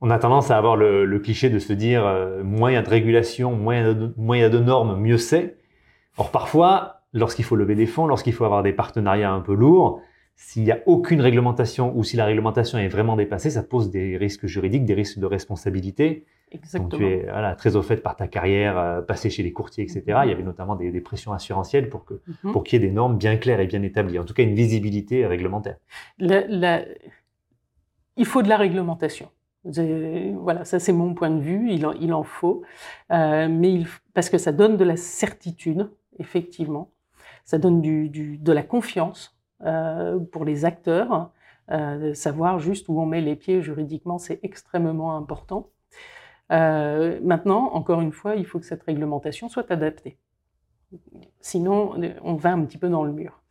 on 0.00 0.08
a 0.08 0.18
tendance 0.18 0.50
à 0.50 0.56
avoir 0.56 0.76
le, 0.76 1.18
cliché 1.18 1.50
de 1.50 1.58
se 1.58 1.74
dire 1.74 2.02
moins 2.42 2.80
de 2.80 2.88
régulation, 2.88 3.54
moins 3.54 3.92
de 3.92 4.58
normes, 4.58 4.98
mieux 4.98 5.18
c'est. 5.18 5.59
Or 6.18 6.30
parfois, 6.30 7.02
lorsqu'il 7.12 7.44
faut 7.44 7.56
lever 7.56 7.74
des 7.74 7.86
fonds, 7.86 8.06
lorsqu'il 8.06 8.32
faut 8.32 8.44
avoir 8.44 8.62
des 8.62 8.72
partenariats 8.72 9.30
un 9.32 9.40
peu 9.40 9.54
lourds, 9.54 10.00
s'il 10.36 10.62
n'y 10.64 10.72
a 10.72 10.78
aucune 10.86 11.20
réglementation 11.20 11.92
ou 11.96 12.02
si 12.02 12.16
la 12.16 12.24
réglementation 12.24 12.78
est 12.78 12.88
vraiment 12.88 13.16
dépassée, 13.16 13.50
ça 13.50 13.62
pose 13.62 13.90
des 13.90 14.16
risques 14.16 14.46
juridiques, 14.46 14.84
des 14.86 14.94
risques 14.94 15.18
de 15.18 15.26
responsabilité. 15.26 16.24
Exactement. 16.52 16.88
Donc 16.88 16.98
tu 17.00 17.06
es 17.06 17.22
voilà, 17.30 17.54
très 17.54 17.76
au 17.76 17.82
fait 17.82 17.98
par 17.98 18.16
ta 18.16 18.26
carrière, 18.26 18.76
euh, 18.78 19.02
passé 19.02 19.28
chez 19.30 19.42
les 19.42 19.52
courtiers, 19.52 19.84
etc. 19.84 20.02
Il 20.24 20.30
y 20.30 20.32
avait 20.32 20.42
notamment 20.42 20.76
des, 20.76 20.90
des 20.90 21.00
pressions 21.00 21.32
assurantielles 21.32 21.88
pour 21.90 22.04
Mhm. 22.42 22.62
qu'il 22.64 22.80
y 22.80 22.84
ait 22.84 22.88
des 22.88 22.92
normes 22.92 23.16
bien 23.18 23.36
claires 23.36 23.60
et 23.60 23.66
bien 23.66 23.82
établies. 23.82 24.18
En 24.18 24.24
tout 24.24 24.34
cas, 24.34 24.42
une 24.42 24.54
visibilité 24.54 25.26
réglementaire. 25.26 25.76
La- 26.18 26.46
la- 26.48 26.84
il 28.16 28.24
faut 28.26 28.42
de 28.42 28.48
la 28.48 28.56
réglementation. 28.56 29.28
Voilà, 29.64 30.64
ça 30.64 30.78
c'est 30.78 30.92
mon 30.92 31.12
point 31.14 31.30
de 31.30 31.40
vue. 31.40 31.70
Il 31.70 31.84
en, 31.86 31.92
il 31.92 32.12
en 32.14 32.22
faut, 32.22 32.62
Euh, 33.12 33.46
mais 33.50 33.72
il, 33.74 33.86
parce 34.14 34.30
que 34.30 34.38
ça 34.38 34.52
donne 34.52 34.76
de 34.76 34.84
la 34.84 34.96
certitude, 34.96 35.90
effectivement. 36.20 36.92
Ça 37.44 37.58
donne 37.58 37.80
de 37.82 38.52
la 38.52 38.62
confiance 38.62 39.36
euh, 39.62 40.18
pour 40.18 40.44
les 40.44 40.64
acteurs. 40.64 41.32
Euh, 41.70 42.14
savoir 42.14 42.58
juste 42.58 42.88
où 42.88 43.00
on 43.00 43.06
met 43.06 43.20
les 43.20 43.36
pieds 43.36 43.62
juridiquement, 43.62 44.18
c'est 44.18 44.40
extrêmement 44.42 45.16
important. 45.16 45.70
Euh, 46.52 47.20
maintenant, 47.22 47.72
encore 47.72 48.00
une 48.00 48.12
fois, 48.12 48.36
il 48.36 48.46
faut 48.46 48.58
que 48.58 48.66
cette 48.66 48.82
réglementation 48.82 49.48
soit 49.48 49.70
adaptée. 49.70 50.18
Sinon, 51.40 51.94
on 52.22 52.34
va 52.34 52.52
un 52.52 52.64
petit 52.64 52.78
peu 52.78 52.88
dans 52.88 53.04
le 53.04 53.12
mur. 53.12 53.42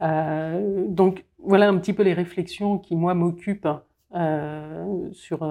Donc, 0.00 1.24
voilà 1.38 1.68
un 1.68 1.78
petit 1.78 1.92
peu 1.92 2.02
les 2.02 2.14
réflexions 2.14 2.78
qui, 2.78 2.96
moi, 2.96 3.14
m'occupent 3.14 3.68
sur 5.12 5.44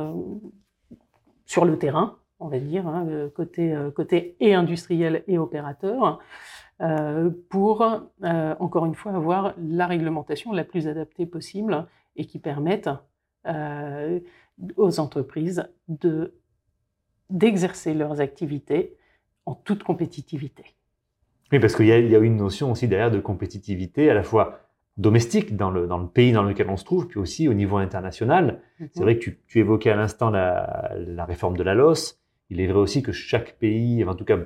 le 1.65 1.77
terrain, 1.77 2.17
on 2.41 2.47
va 2.49 2.59
dire, 2.59 2.87
hein, 2.87 3.05
le 3.05 3.29
côté, 3.29 3.73
euh, 3.73 3.91
côté 3.91 4.35
et 4.39 4.53
industriel 4.53 5.23
et 5.27 5.37
opérateur, 5.37 6.19
euh, 6.81 7.29
pour, 7.49 7.83
euh, 7.83 8.55
encore 8.59 8.85
une 8.85 8.95
fois, 8.95 9.13
avoir 9.13 9.53
la 9.59 9.87
réglementation 9.87 10.51
la 10.51 10.63
plus 10.63 10.87
adaptée 10.87 11.25
possible 11.25 11.85
et 12.15 12.25
qui 12.25 12.39
permette 12.39 12.89
euh, 13.47 14.19
aux 14.77 14.99
entreprises 14.99 15.67
de 15.87 16.35
d'exercer 17.29 17.93
leurs 17.93 18.19
activités 18.19 18.97
en 19.45 19.55
toute 19.55 19.83
compétitivité. 19.83 20.65
Oui, 21.51 21.59
parce 21.59 21.75
qu'il 21.75 21.85
y, 21.85 21.91
a- 21.91 21.99
il 21.99 22.09
y 22.09 22.15
a 22.15 22.19
une 22.19 22.35
notion 22.37 22.71
aussi 22.71 22.87
derrière 22.87 23.11
de 23.11 23.19
compétitivité, 23.19 24.09
à 24.09 24.13
la 24.13 24.23
fois 24.23 24.59
domestique 24.97 25.55
dans 25.55 25.71
le, 25.71 25.87
dans 25.87 25.97
le 25.97 26.07
pays 26.07 26.33
dans 26.33 26.43
lequel 26.43 26.69
on 26.69 26.75
se 26.77 26.83
trouve, 26.83 27.07
puis 27.07 27.19
aussi 27.19 27.47
au 27.47 27.53
niveau 27.53 27.77
international. 27.77 28.61
C'est 28.91 29.01
vrai 29.03 29.15
que 29.15 29.21
tu, 29.23 29.39
tu 29.47 29.59
évoquais 29.59 29.91
à 29.91 29.95
l'instant 29.95 30.29
la, 30.29 30.91
la 30.97 31.23
réforme 31.25 31.55
de 31.55 31.63
la 31.63 31.73
LOS. 31.73 32.20
Il 32.51 32.59
est 32.59 32.67
vrai 32.67 32.79
aussi 32.79 33.01
que 33.01 33.11
chaque 33.11 33.57
pays, 33.57 34.03
en 34.03 34.13
tout 34.13 34.25
cas 34.25 34.37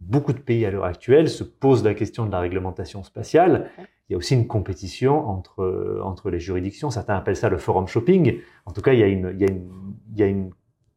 beaucoup 0.00 0.32
de 0.32 0.38
pays 0.38 0.66
à 0.66 0.70
l'heure 0.70 0.84
actuelle, 0.84 1.30
se 1.30 1.44
posent 1.44 1.84
la 1.84 1.94
question 1.94 2.26
de 2.26 2.32
la 2.32 2.40
réglementation 2.40 3.02
spatiale. 3.02 3.70
Il 3.78 4.12
y 4.12 4.14
a 4.14 4.18
aussi 4.18 4.34
une 4.34 4.46
compétition 4.46 5.28
entre, 5.28 6.00
entre 6.04 6.28
les 6.28 6.40
juridictions. 6.40 6.90
Certains 6.90 7.14
appellent 7.16 7.36
ça 7.36 7.48
le 7.48 7.56
forum 7.56 7.86
shopping. 7.86 8.40
En 8.66 8.72
tout 8.72 8.82
cas, 8.82 8.92
il 8.92 8.98
y 8.98 9.02
a, 9.02 9.06
une, 9.06 9.30
il 9.34 9.40
y 9.40 9.44
a, 9.44 9.48
une, 9.48 9.70
il 10.12 10.18
y 10.18 10.22
a 10.24 10.26
une, 10.26 10.50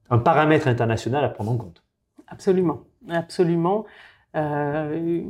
un 0.10 0.18
paramètre 0.18 0.68
international 0.68 1.24
à 1.24 1.30
prendre 1.30 1.52
en 1.52 1.58
compte. 1.58 1.84
Absolument, 2.28 2.82
absolument. 3.08 3.86
Euh, 4.36 5.24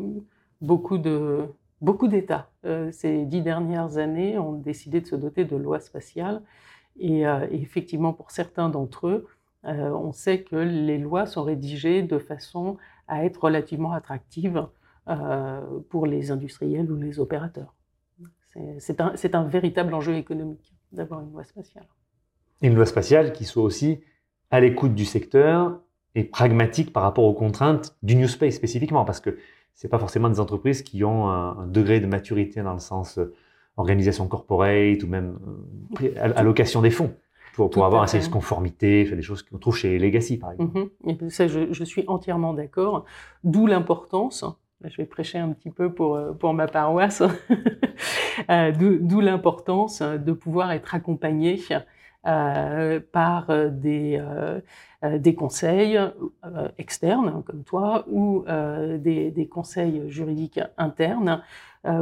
beaucoup 0.62 0.98
de 0.98 1.46
beaucoup 1.82 2.10
d'États 2.10 2.50
euh, 2.66 2.92
ces 2.92 3.26
dix 3.26 3.42
dernières 3.42 3.98
années 3.98 4.38
ont 4.38 4.52
décidé 4.52 5.00
de 5.00 5.06
se 5.06 5.16
doter 5.16 5.46
de 5.46 5.56
lois 5.56 5.80
spatiales 5.80 6.42
et, 7.00 7.26
euh, 7.26 7.48
et 7.50 7.62
effectivement 7.62 8.12
pour 8.12 8.32
certains 8.32 8.68
d'entre 8.68 9.08
eux, 9.08 9.28
euh, 9.66 9.90
on 9.92 10.12
sait 10.12 10.44
que 10.44 10.56
les 10.56 10.98
lois 10.98 11.26
sont 11.26 11.44
rédigées 11.44 12.02
de 12.02 12.18
façon 12.18 12.78
à 13.08 13.26
être 13.26 13.44
relativement 13.44 13.92
attractives 13.92 14.66
euh, 15.10 15.62
pour 15.90 16.06
les 16.06 16.32
industriels 16.32 16.92
ou 16.92 16.96
les 16.96 17.20
opérateurs. 17.20 17.74
C'est- 18.78 19.36
un, 19.36 19.44
véritable 19.44 19.94
enjeu 19.94 20.16
économique 20.16 20.74
d'avoir 20.92 21.22
une 21.22 21.32
loi 21.32 21.44
spatiale. 21.44 21.86
Une 22.62 22.76
loi 22.76 22.86
spatiale 22.86 23.32
qui 23.32 23.46
soit 23.46 23.64
aussi 23.64 24.02
à 24.52 24.60
l'écoute 24.60 24.96
du 24.96 25.06
secteur 25.06 25.80
et 26.16 26.24
pragmatique 26.24 26.92
par 26.92 27.04
rapport 27.04 27.24
aux 27.26 27.34
contraintes 27.34 27.96
du 28.02 28.16
New 28.16 28.28
Space 28.28 28.56
spécifiquement, 28.56 29.06
parce 29.06 29.20
que 29.20 29.38
c'est 29.76 29.88
pas 29.88 30.00
forcément 30.00 30.30
des 30.30 30.40
entreprises 30.40 30.82
qui 30.82 31.04
ont 31.04 31.28
un, 31.30 31.60
un 31.60 31.68
degré 31.68 32.00
de 32.00 32.08
maturité 32.08 32.62
dans 32.64 32.74
le 32.74 32.80
sens 32.80 33.18
euh, 33.18 33.34
organisation 33.78 34.28
corporate 34.28 35.04
ou 35.04 35.08
même 35.08 35.40
all- 36.18 36.34
allocation 36.36 36.82
des 36.82 36.92
fonds 36.92 37.14
pour, 37.54 37.70
pour 37.70 37.86
avoir 37.86 38.04
un 38.04 38.08
service 38.08 38.30
conformité, 38.30 39.06
faire 39.06 39.16
des 39.16 39.22
choses 39.24 39.44
qu'on 39.44 39.58
trouve 39.58 39.76
chez 39.76 40.00
Legacy 40.00 40.38
par 40.38 40.52
exemple. 40.52 40.90
Mhm. 41.04 41.12
Et 41.26 41.30
ça, 41.30 41.48
je, 41.48 41.72
je 41.72 41.84
suis 41.84 42.04
entièrement 42.08 42.54
d'accord. 42.54 43.06
D'où 43.44 43.68
l'importance. 43.68 44.46
Je 44.86 44.96
vais 44.96 45.06
prêcher 45.06 45.38
un 45.38 45.50
petit 45.50 45.72
peu 45.72 45.94
pour, 45.94 46.16
euh, 46.16 46.32
pour 46.32 46.54
ma 46.54 46.68
paroisse. 46.68 47.24
Euh, 48.50 48.72
D'où 48.72 49.20
l'importance 49.20 50.02
de 50.02 50.32
pouvoir 50.32 50.72
être 50.72 50.96
accompagné 50.96 51.60
euh, 52.28 53.00
par 53.14 53.48
des, 53.72 54.22
euh, 54.22 54.60
des 55.20 55.36
conseils 55.36 55.98
euh, 55.98 56.68
externes 56.78 57.44
comme 57.46 57.64
toi 57.64 58.04
ou 58.10 58.44
des, 58.98 59.32
des 59.32 59.48
conseils 59.48 60.04
juridiques 60.10 60.60
internes 60.78 61.42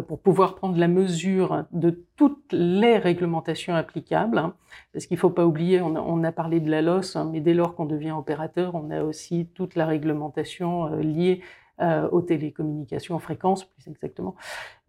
pour 0.08 0.20
pouvoir 0.20 0.56
prendre 0.56 0.78
la 0.78 0.88
mesure 0.88 1.66
de 1.72 2.04
toutes 2.16 2.52
les 2.52 2.98
réglementations 2.98 3.76
applicables. 3.76 4.40
hein. 4.40 4.56
Parce 4.92 5.06
qu'il 5.06 5.16
ne 5.16 5.20
faut 5.20 5.30
pas 5.30 5.46
oublier, 5.46 5.82
on 5.82 6.24
a, 6.24 6.32
parlé 6.32 6.60
de 6.60 6.70
la 6.70 6.82
LOS, 6.82 7.16
hein, 7.16 7.30
mais 7.32 7.42
dès 7.42 7.54
lors 7.54 7.76
qu'on 7.76 7.86
devient 7.86 8.12
opérateur, 8.12 8.74
on 8.76 8.90
a 8.90 9.04
aussi 9.04 9.48
toute 9.54 9.76
la 9.76 9.86
réglementation 9.86 10.88
euh, 10.88 11.02
liée 11.02 11.42
euh, 11.80 12.10
aux 12.10 12.24
télécommunications, 12.24 13.14
en 13.14 13.20
fréquence 13.20 13.66
plus 13.66 13.88
exactement. 13.88 14.36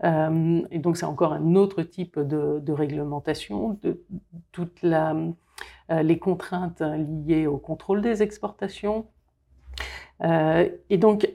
Euh, 0.04 0.62
et 0.71 0.78
donc 0.78 0.97
c'est 0.97 1.04
encore 1.04 1.35
un 1.35 1.54
autre 1.54 1.83
type 1.83 2.18
de, 2.18 2.61
de 2.61 2.73
réglementation, 2.73 3.78
de 3.83 4.02
euh, 5.90 6.02
les 6.02 6.18
contraintes 6.18 6.83
liées 7.26 7.47
au 7.47 7.59
contrôle 7.59 8.00
des 8.00 8.23
exportations. 8.23 9.07
Euh, 10.23 10.68
et 10.88 10.97
donc 10.97 11.30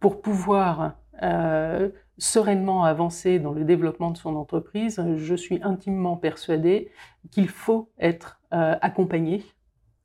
pour 0.00 0.20
pouvoir 0.20 0.94
euh, 1.22 1.90
sereinement 2.18 2.84
avancer 2.84 3.38
dans 3.38 3.52
le 3.52 3.64
développement 3.64 4.10
de 4.10 4.16
son 4.16 4.36
entreprise, 4.36 5.02
je 5.16 5.34
suis 5.34 5.60
intimement 5.62 6.16
persuadée 6.16 6.90
qu'il 7.30 7.48
faut 7.48 7.90
être 7.98 8.40
euh, 8.52 8.76
accompagné, 8.80 9.44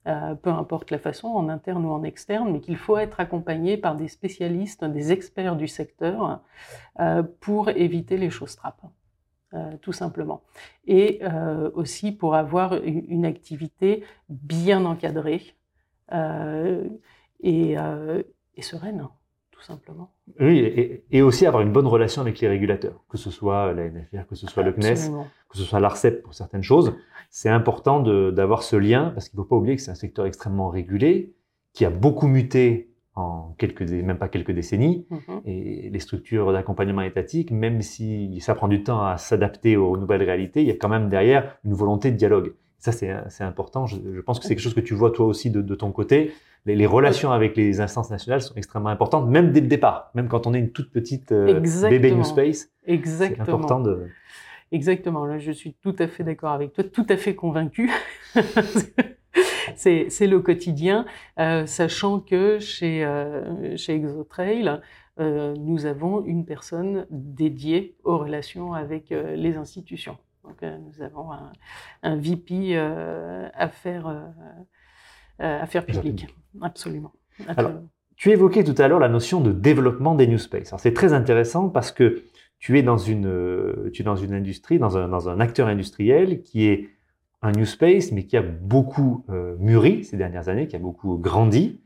euh, 0.08 0.36
peu 0.36 0.52
importe 0.52 0.92
la 0.92 1.00
façon, 1.00 1.28
en 1.28 1.50
interne 1.50 1.86
ou 1.86 1.92
en 1.92 2.04
externe, 2.04 2.52
mais 2.52 2.60
qu'il 2.60 2.78
faut 2.78 2.98
être 2.98 3.20
accompagné 3.20 3.78
par 3.78 3.96
des 3.96 4.08
spécialistes, 4.08 4.86
des 4.86 5.12
experts 5.12 5.56
du 5.56 5.68
secteur, 5.68 6.42
euh, 7.00 7.24
pour 7.42 7.70
éviter 7.70 8.18
les 8.18 8.30
choses 8.30 8.56
trappes, 8.56 8.86
tout 9.82 9.92
simplement. 9.94 10.42
Et 10.88 11.22
aussi 11.76 12.12
pour 12.12 12.34
avoir 12.34 12.74
une, 12.74 13.24
activité 13.24 14.04
bien 14.28 14.84
encadrée 14.84 15.56
et, 16.12 17.76
et 18.56 18.62
sereine, 18.64 19.08
tout 19.64 19.72
simplement. 19.72 20.12
Oui, 20.42 20.60
et, 20.60 21.06
et 21.12 21.22
aussi 21.22 21.46
avoir 21.46 21.64
une 21.64 21.72
bonne 21.72 21.88
relation 21.88 22.22
avec 22.22 22.40
les 22.42 22.50
régulateurs, 22.50 23.04
que 23.08 23.18
ce 23.18 23.32
soit 23.32 23.72
la 23.74 23.90
NFR, 23.90 24.28
que 24.28 24.36
ce 24.36 24.46
soit 24.46 24.62
le 24.64 24.74
CNES, 24.74 25.10
que 25.50 25.58
ce 25.58 25.64
soit 25.64 25.80
l'ARCEP 25.80 26.22
pour 26.22 26.34
certaines 26.34 26.64
choses. 26.64 26.94
C'est 27.30 27.50
important 27.50 28.02
d'avoir 28.32 28.64
ce 28.64 28.76
lien 28.76 29.12
parce 29.14 29.30
qu'il 29.30 29.40
ne 29.40 29.44
faut 29.44 29.50
pas 29.50 29.56
oublier 29.56 29.76
que 29.78 29.82
c'est 29.82 29.92
un 29.92 29.96
secteur 29.96 30.26
extrêmement 30.26 30.70
régulé, 30.70 31.34
qui 31.72 31.86
a 31.86 31.90
beaucoup 31.90 32.28
muté 32.28 32.90
en 33.16 33.56
quelques, 33.58 33.84
même 33.84 34.18
pas 34.18 34.28
quelques 34.28 34.52
décennies. 34.52 35.08
Mhm. 35.10 35.42
Et 35.46 35.90
les 35.90 36.00
structures 36.00 36.52
d'accompagnement 36.52 37.02
étatique, 37.02 37.52
même 37.52 37.82
si 37.82 38.40
ça 38.42 38.56
prend 38.56 38.68
du 38.68 38.84
temps 38.84 39.06
à 39.06 39.18
s'adapter 39.18 39.78
aux 39.78 39.98
nouvelles 39.98 40.24
réalités, 40.24 40.62
il 40.62 40.68
y 40.68 40.72
a 40.72 40.76
quand 40.76 40.90
même 40.90 41.10
derrière 41.10 41.58
une 41.64 41.74
volonté 41.74 42.12
de 42.12 42.18
dialogue. 42.18 42.54
Ça, 42.84 42.92
c'est 42.92 43.16
c'est 43.30 43.46
important. 43.46 43.86
Je, 43.86 43.96
je 44.14 44.20
pense 44.20 44.40
que 44.40 44.46
c'est 44.46 44.56
quelque 44.56 44.64
chose 44.64 44.74
que 44.74 44.82
tu 44.82 44.94
vois 44.94 45.12
toi 45.12 45.26
aussi 45.26 45.50
de, 45.50 45.62
de 45.62 45.76
ton 45.76 45.92
côté. 45.94 46.34
Les, 46.66 46.76
les 46.76 46.86
relations 46.86 47.32
avec 47.32 47.56
les 47.56 47.80
instances 47.80 48.10
nationales 48.10 48.42
sont 48.42 48.56
extrêmement 48.56 48.90
importantes, 48.90 49.30
même 49.30 49.54
dès 49.54 49.62
le 49.62 49.68
départ, 49.68 50.12
même 50.16 50.28
quand 50.28 50.48
on 50.48 50.54
est 50.54 50.60
une 50.60 50.72
toute 50.72 50.92
petite 50.92 51.32
euh, 51.32 51.46
bébé 51.46 51.60
Exactement. 51.60 52.18
New 52.18 52.24
Space. 52.26 52.70
C'est 52.86 52.92
Exactement. 52.92 53.44
important 53.44 53.80
de. 53.80 54.08
Exactement, 54.74 55.26
là 55.26 55.40
je 55.40 55.52
suis 55.52 55.76
tout 55.82 55.96
à 55.98 56.08
fait 56.08 56.26
d'accord 56.26 56.52
avec 56.52 56.74
toi, 56.74 56.84
tout 56.84 57.06
à 57.08 57.16
fait 57.16 57.36
convaincu. 57.36 57.90
c'est 59.76 60.28
le 60.28 60.40
quotidien, 60.40 61.06
euh, 61.40 61.66
sachant 61.66 62.20
que 62.20 62.60
chez, 62.60 63.06
euh, 63.06 63.78
chez 63.78 63.94
Exotrail, 63.96 64.82
euh, 65.20 65.54
nous 65.60 65.86
avons 65.86 66.26
une 66.26 66.46
personne 66.46 67.06
dédiée 67.12 67.96
aux 68.04 68.18
relations 68.18 68.74
avec 68.74 69.12
les 69.12 69.58
institutions. 69.58 70.18
Donc, 70.44 70.62
nous 70.62 71.02
avons 71.02 71.32
un, 71.32 71.52
un 72.04 72.18
VP 72.18 72.78
affaires, 73.54 74.32
affaires 75.40 75.86
publiques. 75.86 76.28
Absolument. 76.62 77.14
Alors, 77.48 77.72
tu 78.16 78.32
évoquais 78.32 78.64
tout 78.64 78.76
à 78.78 78.88
l'heure 78.88 79.00
la 79.00 79.10
notion 79.10 79.42
de 79.42 79.52
développement 79.52 80.16
des 80.16 80.28
new 80.28 80.38
space. 80.38 80.74
C'est 80.78 80.94
très 80.94 81.14
intéressant 81.14 81.70
parce 81.70 81.92
que 81.92 82.24
tu 82.60 82.78
es 82.78 82.84
dans 82.84 82.98
une, 82.98 83.90
tu 83.92 84.02
es 84.02 84.06
dans 84.06 84.16
une 84.16 84.34
industrie, 84.34 84.80
dans 84.80 84.98
un, 84.98 85.08
dans 85.10 85.30
un 85.30 85.40
acteur 85.40 85.68
industriel 85.68 86.44
qui 86.44 86.66
est 86.68 86.90
un 87.42 87.52
new 87.52 87.66
space, 87.66 88.12
mais 88.12 88.26
qui 88.26 88.38
a 88.38 88.42
beaucoup 88.42 89.26
euh, 89.30 89.56
mûri 89.60 90.06
ces 90.06 90.16
dernières 90.16 90.48
années, 90.48 90.68
qui 90.68 90.78
a 90.78 90.80
beaucoup 90.80 91.18
grandi. 91.18 91.82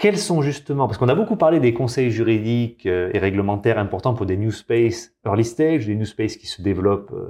Quels 0.00 0.16
sont 0.16 0.40
justement, 0.40 0.86
parce 0.86 0.96
qu'on 0.96 1.10
a 1.10 1.14
beaucoup 1.14 1.36
parlé 1.36 1.60
des 1.60 1.74
conseils 1.74 2.10
juridiques 2.10 2.86
euh, 2.86 3.10
et 3.12 3.18
réglementaires 3.18 3.78
importants 3.78 4.14
pour 4.14 4.24
des 4.24 4.38
new 4.38 4.50
space 4.50 5.12
early 5.26 5.44
stage, 5.44 5.84
des 5.84 5.94
new 5.94 6.06
space 6.06 6.38
qui 6.38 6.46
se 6.46 6.62
développent 6.62 7.12
euh, 7.12 7.28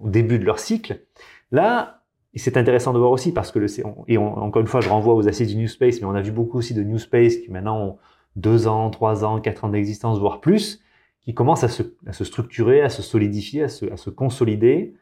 au 0.00 0.08
début 0.08 0.38
de 0.38 0.44
leur 0.44 0.60
cycle. 0.60 1.04
Là, 1.50 2.04
c'est 2.36 2.56
intéressant 2.56 2.92
de 2.92 3.00
voir 3.00 3.10
aussi 3.10 3.32
parce 3.32 3.50
que, 3.50 3.58
le, 3.58 3.66
et 4.06 4.16
encore 4.16 4.62
une 4.62 4.68
fois, 4.68 4.80
je 4.80 4.88
renvoie 4.88 5.12
aux 5.14 5.26
assises 5.26 5.48
du 5.48 5.56
new 5.56 5.66
space, 5.66 6.00
mais 6.00 6.06
on 6.06 6.14
a 6.14 6.20
vu 6.20 6.30
beaucoup 6.30 6.58
aussi 6.58 6.72
de 6.72 6.84
new 6.84 6.98
space 6.98 7.38
qui 7.38 7.50
maintenant 7.50 7.80
ont 7.80 7.98
deux 8.36 8.68
ans, 8.68 8.90
trois 8.90 9.24
ans, 9.24 9.40
quatre 9.40 9.64
ans 9.64 9.68
d'existence, 9.68 10.20
voire 10.20 10.40
plus, 10.40 10.80
qui 11.22 11.34
commencent 11.34 11.64
à 11.64 11.68
se, 11.68 11.82
structurer, 12.24 12.80
à 12.80 12.90
se 12.90 13.02
solidifier, 13.02 13.64
à 13.64 13.68
se, 13.68 13.86
à 13.90 13.96
se 13.96 14.10
consolider 14.10 14.94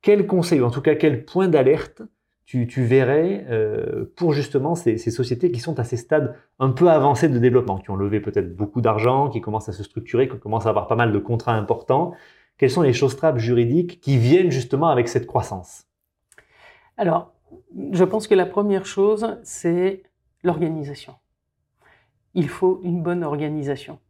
quel 0.00 0.28
conseil, 0.28 0.60
ou 0.60 0.64
en 0.64 0.70
tout 0.70 0.80
cas 0.80 0.94
quel 0.94 1.24
point 1.24 1.48
d'alerte 1.48 2.02
tu, 2.46 2.66
verrais 2.82 3.46
euh, 3.48 4.12
pour 4.16 4.32
justement 4.32 4.74
ces, 4.74 4.98
sociétés 4.98 5.52
qui 5.52 5.60
sont 5.60 5.78
à 5.78 5.84
ces 5.84 5.96
stades 5.96 6.34
un 6.58 6.70
peu 6.70 6.90
avancés 6.90 7.28
de 7.28 7.38
développement, 7.38 7.78
qui 7.78 7.90
ont 7.90 7.96
levé 7.96 8.18
peut-être 8.18 8.56
beaucoup 8.56 8.80
d'argent, 8.80 9.28
qui 9.28 9.40
commencent 9.40 9.68
à 9.68 9.72
se 9.72 9.84
structurer, 9.84 10.28
qui 10.28 10.36
commencent 10.38 10.66
à 10.66 10.70
avoir 10.70 10.88
pas 10.88 10.96
mal 10.96 11.12
de 11.12 11.18
contrats 11.18 11.54
importants 11.54 12.12
Quelles 12.58 12.70
sont 12.70 12.82
les 12.82 12.92
choses 12.92 13.14
trappes 13.16 13.38
juridiques 13.38 14.00
qui 14.00 14.18
viennent 14.18 14.50
justement 14.50 14.88
avec 14.88 15.08
cette 15.08 15.26
croissance? 15.26 15.84
Alors, 16.96 17.32
je 17.92 18.04
pense 18.04 18.26
que 18.26 18.34
la 18.34 18.46
première 18.46 18.84
chose, 18.84 19.38
c'est 19.44 20.02
l'organisation. 20.42 21.14
Il 22.34 22.48
faut 22.48 22.80
une 22.82 23.02
bonne 23.02 23.22
organisation. 23.22 24.00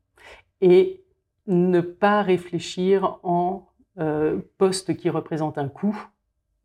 Et 0.62 1.04
ne 1.46 1.80
pas 1.80 2.22
réfléchir 2.22 3.18
en 3.22 3.66
euh, 3.98 4.40
poste 4.56 4.96
qui 4.96 5.10
représente 5.10 5.58
un 5.58 5.68
coût 5.68 6.08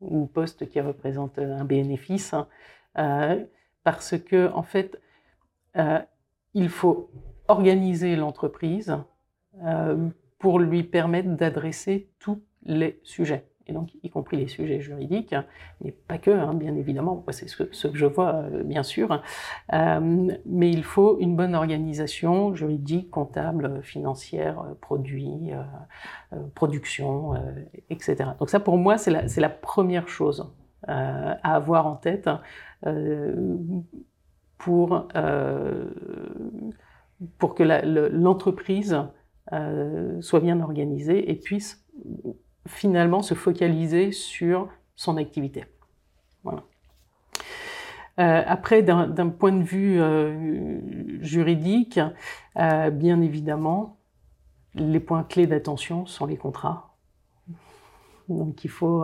ou 0.01 0.25
poste 0.27 0.69
qui 0.69 0.79
représente 0.81 1.39
un 1.39 1.65
bénéfice, 1.65 2.33
hein, 2.33 2.47
euh, 2.97 3.43
parce 3.83 4.17
que 4.17 4.51
en 4.51 4.63
fait, 4.63 4.99
euh, 5.77 5.99
il 6.53 6.69
faut 6.69 7.09
organiser 7.47 8.15
l'entreprise 8.15 8.97
pour 10.39 10.59
lui 10.59 10.83
permettre 10.83 11.29
d'adresser 11.29 12.09
tous 12.19 12.43
les 12.63 12.99
sujets 13.03 13.47
et 13.67 13.73
donc 13.73 13.89
y 14.03 14.09
compris 14.09 14.37
les 14.37 14.47
sujets 14.47 14.79
juridiques, 14.79 15.35
mais 15.81 15.91
pas 15.91 16.17
que, 16.17 16.31
hein, 16.31 16.53
bien 16.53 16.75
évidemment, 16.75 17.23
c'est 17.29 17.47
ce, 17.47 17.87
que 17.87 17.97
je 17.97 18.05
vois, 18.05 18.35
euh, 18.35 18.63
bien 18.63 18.83
sûr, 18.83 19.21
euh, 19.73 20.29
mais 20.45 20.69
il 20.69 20.83
faut 20.83 21.17
une 21.19 21.35
bonne 21.35 21.55
organisation 21.55 22.53
juridique, 22.53 23.09
comptable, 23.09 23.81
financière, 23.81 24.61
euh, 24.61 24.73
produit, 24.79 25.51
production, 26.53 27.33
etc. 27.89 28.31
Donc 28.39 28.49
ça, 28.49 28.59
pour 28.59 28.77
moi, 28.77 28.97
c'est 28.97 29.11
la, 29.11 29.23
la, 29.37 29.49
première 29.49 30.07
chose 30.07 30.51
à 30.87 31.55
avoir 31.55 31.87
en 31.87 31.95
tête 31.95 32.29
pour, 34.57 35.07
pour 37.37 37.55
que 37.55 37.63
l'entreprise 38.09 38.97
soit 40.19 40.39
bien 40.39 40.59
organisée 40.59 41.31
et 41.31 41.35
puisse 41.35 41.85
finalement 42.67 43.21
se 43.21 43.33
focaliser 43.33 44.11
sur 44.11 44.69
son 44.95 45.17
activité. 45.17 45.65
Voilà. 46.43 46.63
Euh, 48.19 48.43
après, 48.45 48.81
d'un 48.81 49.29
point 49.29 49.51
de 49.51 49.63
vue 49.63 49.99
euh, 49.99 51.21
juridique, 51.21 51.99
euh, 52.57 52.89
bien 52.89 53.21
évidemment, 53.21 53.97
les 54.73 54.99
points 54.99 55.23
clés 55.23 55.47
d'attention 55.47 56.05
sont 56.05 56.25
les 56.25 56.37
contrats. 56.37 56.95
Donc 58.29 58.63
il 58.63 58.69
faut 58.69 59.03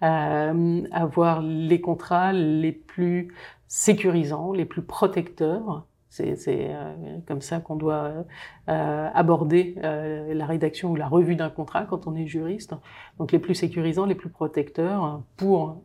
avoir 0.00 1.42
les 1.42 1.80
contrats 1.80 2.32
les 2.32 2.72
plus 2.72 3.32
sécurisants, 3.68 4.52
les 4.52 4.66
plus 4.66 4.82
protecteurs 4.82 5.86
c'est 6.10 6.36
euh, 6.48 6.94
comme 7.26 7.42
ça 7.42 7.60
qu'on 7.60 7.76
doit 7.76 8.24
euh, 8.68 9.08
aborder 9.14 9.74
euh, 9.84 10.32
la 10.32 10.46
rédaction 10.46 10.90
ou 10.90 10.96
la 10.96 11.06
revue 11.06 11.36
d'un 11.36 11.50
contrat 11.50 11.84
quand 11.84 12.06
on 12.06 12.14
est 12.14 12.26
juriste. 12.26 12.74
Donc 13.18 13.32
les 13.32 13.38
plus 13.38 13.54
sécurisants, 13.54 14.06
les 14.06 14.14
plus 14.14 14.30
protecteurs 14.30 15.22
pour 15.36 15.82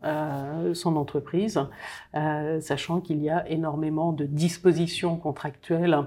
son 0.74 0.96
entreprise, 0.96 1.60
sachant 2.14 3.02
qu'il 3.02 3.22
y 3.22 3.30
a 3.30 3.50
énormément 3.50 4.14
de 4.14 4.26
dispositions 4.26 5.18
contractuelles 5.18 5.98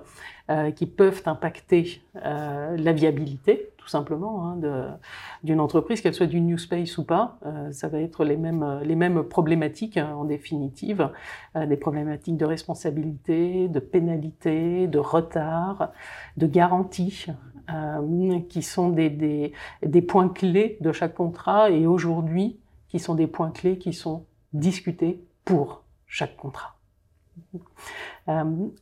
qui 0.76 0.86
peuvent 0.86 1.22
impacter 1.26 2.02
la 2.14 2.92
viabilité 2.92 3.70
tout 3.86 3.90
simplement, 3.90 4.48
hein, 4.48 4.98
d'une 5.44 5.60
entreprise, 5.60 6.00
qu'elle 6.00 6.12
soit 6.12 6.26
du 6.26 6.40
New 6.40 6.58
Space 6.58 6.98
ou 6.98 7.04
pas. 7.04 7.38
Euh, 7.46 7.70
ça 7.70 7.86
va 7.86 8.00
être 8.00 8.24
les 8.24 8.36
mêmes, 8.36 8.80
les 8.82 8.96
mêmes 8.96 9.22
problématiques, 9.22 9.96
hein, 9.96 10.12
en 10.16 10.24
définitive, 10.24 11.12
euh, 11.54 11.66
des 11.66 11.76
problématiques 11.76 12.36
de 12.36 12.44
responsabilité, 12.44 13.68
de 13.68 13.78
pénalité, 13.78 14.88
de 14.88 14.98
retard, 14.98 15.92
de 16.36 16.48
garantie, 16.48 17.26
euh, 17.72 18.40
qui 18.48 18.62
sont 18.62 18.88
des, 18.88 19.52
des 19.84 20.02
points 20.02 20.30
clés 20.30 20.78
de 20.80 20.90
chaque 20.90 21.14
contrat 21.14 21.70
et 21.70 21.86
aujourd'hui, 21.86 22.58
qui 22.88 22.98
sont 22.98 23.14
des 23.14 23.28
points 23.28 23.52
clés 23.52 23.78
qui 23.78 23.92
sont 23.92 24.24
discutés 24.52 25.24
pour 25.44 25.84
chaque 26.08 26.36
contrat. 26.36 26.74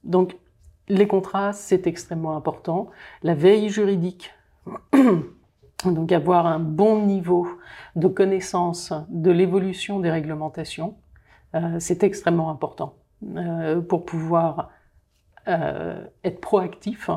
donc, 0.03 0.35
les 0.89 1.07
contrats, 1.07 1.53
c'est 1.53 1.87
extrêmement 1.87 2.37
important. 2.37 2.89
La 3.23 3.35
veille 3.35 3.69
juridique, 3.69 4.31
Donc 5.85 6.13
avoir 6.13 6.47
un 6.47 6.59
bon 6.59 7.05
niveau 7.05 7.47
de 7.97 8.09
connaissance 8.09 8.93
de 9.09 9.31
l'évolution 9.31 10.01
des 10.01 10.11
réglementations, 10.11 10.97
euh, 11.55 11.77
c'est 11.79 12.03
extrêmément 12.03 12.51
important 12.51 12.97
euh, 13.37 13.81
pour 13.81 14.05
pouvoir 14.05 14.71
euh, 15.47 16.05
être 16.25 16.41
proactif 16.41 17.11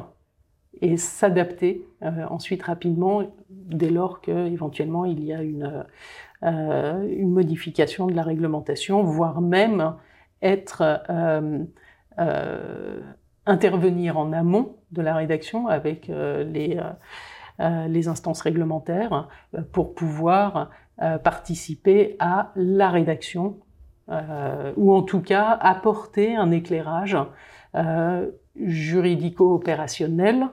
et 0.80 0.98
s'adapter 0.98 1.84
ensuite 2.30 2.62
rapidement 2.62 3.24
dès 3.50 3.90
lors 3.90 4.22
qu'éventuellement 4.22 5.06
il 5.06 5.24
y 5.24 5.34
a 5.34 5.42
une, 5.42 5.84
une 6.44 7.32
modification 7.32 8.06
de 8.06 8.14
la 8.14 8.22
réglementation, 8.22 9.02
voire 9.02 9.42
même 9.42 9.96
être 10.44 10.84
intervenir 13.48 14.20
en 14.20 14.34
amont 14.34 14.76
de 14.92 15.02
la 15.02 15.16
rédaction 15.16 15.68
avec 15.68 16.10
les 16.10 16.80
les 17.60 18.08
instances 18.08 18.42
réglementaires 18.42 19.30
euh, 19.56 19.62
pour 19.72 19.96
pouvoir 19.96 20.70
euh, 21.02 21.18
participer 21.18 22.16
à 22.20 22.52
la 22.56 22.90
rédaction 22.90 23.60
ou 24.78 24.94
en 24.94 25.02
tout 25.02 25.20
cas 25.20 25.50
apporter 25.50 26.38
un 26.38 26.50
éclairage 26.52 27.18
juridico-opérationnel 28.56 30.48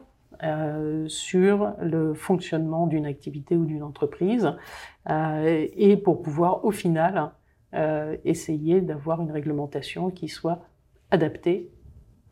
sur 1.06 1.72
le 1.80 2.14
fonctionnement 2.14 2.88
d'une 2.88 3.06
activité 3.06 3.56
ou 3.56 3.64
d'une 3.64 3.84
entreprise 3.84 4.56
et 5.08 5.96
pour 6.02 6.20
pouvoir 6.20 6.64
au 6.64 6.72
final 6.72 7.30
essayer 8.24 8.80
d'avoir 8.80 9.22
une 9.22 9.30
réglementation 9.30 10.10
qui 10.10 10.26
soit 10.26 10.66
adaptée 11.12 11.70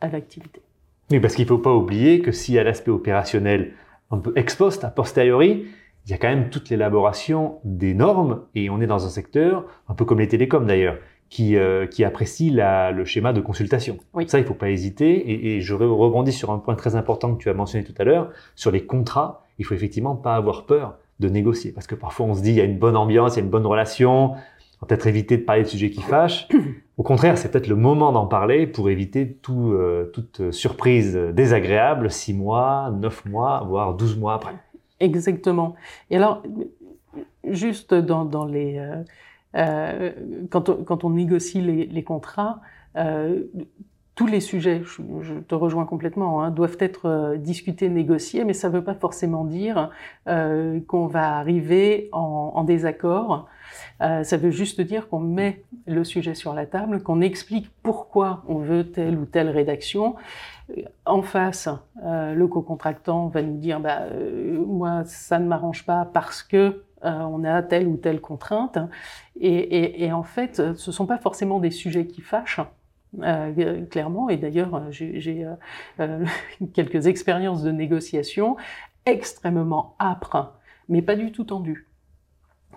à 0.00 0.08
l'activité. 0.08 0.60
Oui, 1.12 1.20
parce 1.20 1.34
qu'il 1.34 1.44
ne 1.44 1.48
faut 1.48 1.58
pas 1.58 1.74
oublier 1.74 2.20
que 2.20 2.32
si 2.32 2.58
à 2.58 2.64
l'aspect 2.64 2.90
opérationnel, 2.90 3.74
un 4.12 4.18
peu 4.18 4.32
ex 4.36 4.54
post, 4.54 4.84
a 4.84 4.88
posteriori, 4.88 5.66
il 6.06 6.10
y 6.10 6.14
a 6.14 6.18
quand 6.18 6.28
même 6.28 6.50
toute 6.50 6.68
l'élaboration 6.70 7.58
des 7.64 7.94
normes 7.94 8.42
et 8.54 8.70
on 8.70 8.80
est 8.80 8.86
dans 8.86 9.06
un 9.06 9.08
secteur, 9.08 9.64
un 9.88 9.94
peu 9.94 10.04
comme 10.04 10.20
les 10.20 10.28
télécoms 10.28 10.66
d'ailleurs, 10.66 10.98
qui, 11.28 11.56
euh, 11.56 11.86
qui 11.86 12.04
apprécie 12.04 12.50
la, 12.50 12.90
le 12.90 13.04
schéma 13.04 13.32
de 13.32 13.40
consultation. 13.40 13.96
Ça, 14.26 14.38
il 14.38 14.44
faut 14.44 14.54
pas 14.54 14.68
hésiter. 14.68 15.10
Et, 15.10 15.56
et, 15.56 15.60
je 15.60 15.74
rebondis 15.74 16.32
sur 16.32 16.50
un 16.50 16.58
point 16.58 16.74
très 16.74 16.94
important 16.94 17.34
que 17.34 17.42
tu 17.42 17.48
as 17.48 17.54
mentionné 17.54 17.84
tout 17.84 17.94
à 17.98 18.04
l'heure, 18.04 18.30
sur 18.54 18.70
les 18.70 18.84
contrats. 18.84 19.46
Il 19.58 19.64
faut 19.64 19.74
effectivement 19.74 20.14
pas 20.14 20.34
avoir 20.34 20.66
peur 20.66 20.98
de 21.20 21.28
négocier 21.28 21.72
parce 21.72 21.86
que 21.86 21.94
parfois 21.94 22.26
on 22.26 22.34
se 22.34 22.42
dit 22.42 22.50
il 22.50 22.56
y 22.56 22.60
a 22.60 22.64
une 22.64 22.78
bonne 22.78 22.96
ambiance, 22.96 23.34
il 23.34 23.38
y 23.38 23.40
a 23.40 23.44
une 23.44 23.50
bonne 23.50 23.66
relation, 23.66 24.32
on 24.82 24.84
va 24.84 24.88
peut-être 24.88 25.06
éviter 25.06 25.36
de 25.36 25.42
parler 25.44 25.62
de 25.62 25.68
sujets 25.68 25.90
qui 25.90 26.02
fâchent. 26.02 26.48
Au 26.96 27.04
contraire, 27.04 27.38
c'est 27.38 27.50
peut-être 27.52 27.68
le 27.68 27.76
moment 27.76 28.10
d'en 28.10 28.26
parler 28.26 28.66
pour 28.66 28.90
éviter 28.90 29.32
tout, 29.32 29.70
euh, 29.70 30.10
toute 30.12 30.50
surprise 30.50 31.16
désagréable 31.16 32.10
six 32.10 32.34
mois, 32.34 32.90
neuf 32.90 33.24
mois, 33.24 33.64
voire 33.64 33.94
douze 33.94 34.16
mois 34.18 34.34
après. 34.34 34.54
Exactement. 34.98 35.76
Et 36.10 36.16
alors, 36.16 36.42
juste 37.44 37.94
dans, 37.94 38.24
dans 38.24 38.44
les... 38.44 38.78
Euh, 38.78 39.02
euh, 39.54 40.12
quand, 40.50 40.68
on, 40.68 40.82
quand, 40.82 41.04
on, 41.04 41.10
négocie 41.10 41.60
les, 41.60 41.86
les 41.86 42.02
contrats, 42.02 42.60
tous 44.14 44.26
les 44.26 44.40
sujets, 44.40 44.82
je, 44.84 45.34
te 45.34 45.54
rejoins 45.54 45.86
complètement, 45.86 46.42
hein, 46.42 46.50
doivent 46.50 46.76
être 46.80 47.06
euh, 47.06 47.36
discutés, 47.36 47.88
négociés, 47.88 48.44
mais 48.44 48.52
ça 48.52 48.68
ne 48.68 48.74
veut 48.74 48.84
pas 48.84 48.94
forcément 48.94 49.44
dire 49.44 49.90
euh, 50.28 50.80
qu'on 50.86 51.06
va 51.06 51.36
arriver 51.36 52.08
en, 52.12 52.52
en 52.54 52.64
désaccord. 52.64 53.48
Euh, 54.00 54.24
ça 54.24 54.36
veut 54.36 54.50
juste 54.50 54.80
dire 54.80 55.08
qu'on 55.08 55.20
met 55.20 55.64
le 55.86 56.04
sujet 56.04 56.34
sur 56.34 56.54
la 56.54 56.66
table, 56.66 57.02
qu'on 57.02 57.20
explique 57.20 57.70
pourquoi 57.82 58.42
on 58.48 58.56
veut 58.56 58.90
telle 58.90 59.18
ou 59.18 59.24
telle 59.24 59.48
rédaction. 59.48 60.16
En 61.04 61.22
face, 61.22 61.68
euh, 62.04 62.34
le 62.34 62.46
co-contractant 62.46 63.28
va 63.28 63.42
nous 63.42 63.58
dire 63.58 63.80
bah, 63.80 64.02
euh, 64.12 64.64
moi 64.64 65.02
ça 65.04 65.38
ne 65.38 65.46
m'arrange 65.46 65.84
pas 65.84 66.08
parce 66.12 66.42
que 66.42 66.82
on 67.04 67.42
a 67.42 67.62
telle 67.62 67.88
ou 67.88 67.96
telle 67.96 68.20
contrainte. 68.20 68.78
Et, 69.40 69.48
et, 69.48 70.04
et 70.04 70.12
en 70.12 70.22
fait, 70.22 70.54
ce 70.54 70.90
ne 70.90 70.92
sont 70.92 71.04
pas 71.04 71.18
forcément 71.18 71.58
des 71.58 71.72
sujets 71.72 72.06
qui 72.06 72.20
fâchent. 72.20 72.60
Euh, 73.20 73.84
clairement. 73.86 74.28
Et 74.28 74.36
d'ailleurs, 74.36 74.90
j'ai 74.90 75.46
euh, 76.00 76.24
quelques 76.74 77.06
expériences 77.06 77.62
de 77.62 77.70
négociation 77.70 78.56
extrêmement 79.04 79.96
âpres, 80.00 80.54
mais 80.88 81.02
pas 81.02 81.16
du 81.16 81.32
tout 81.32 81.44
tendues, 81.44 81.88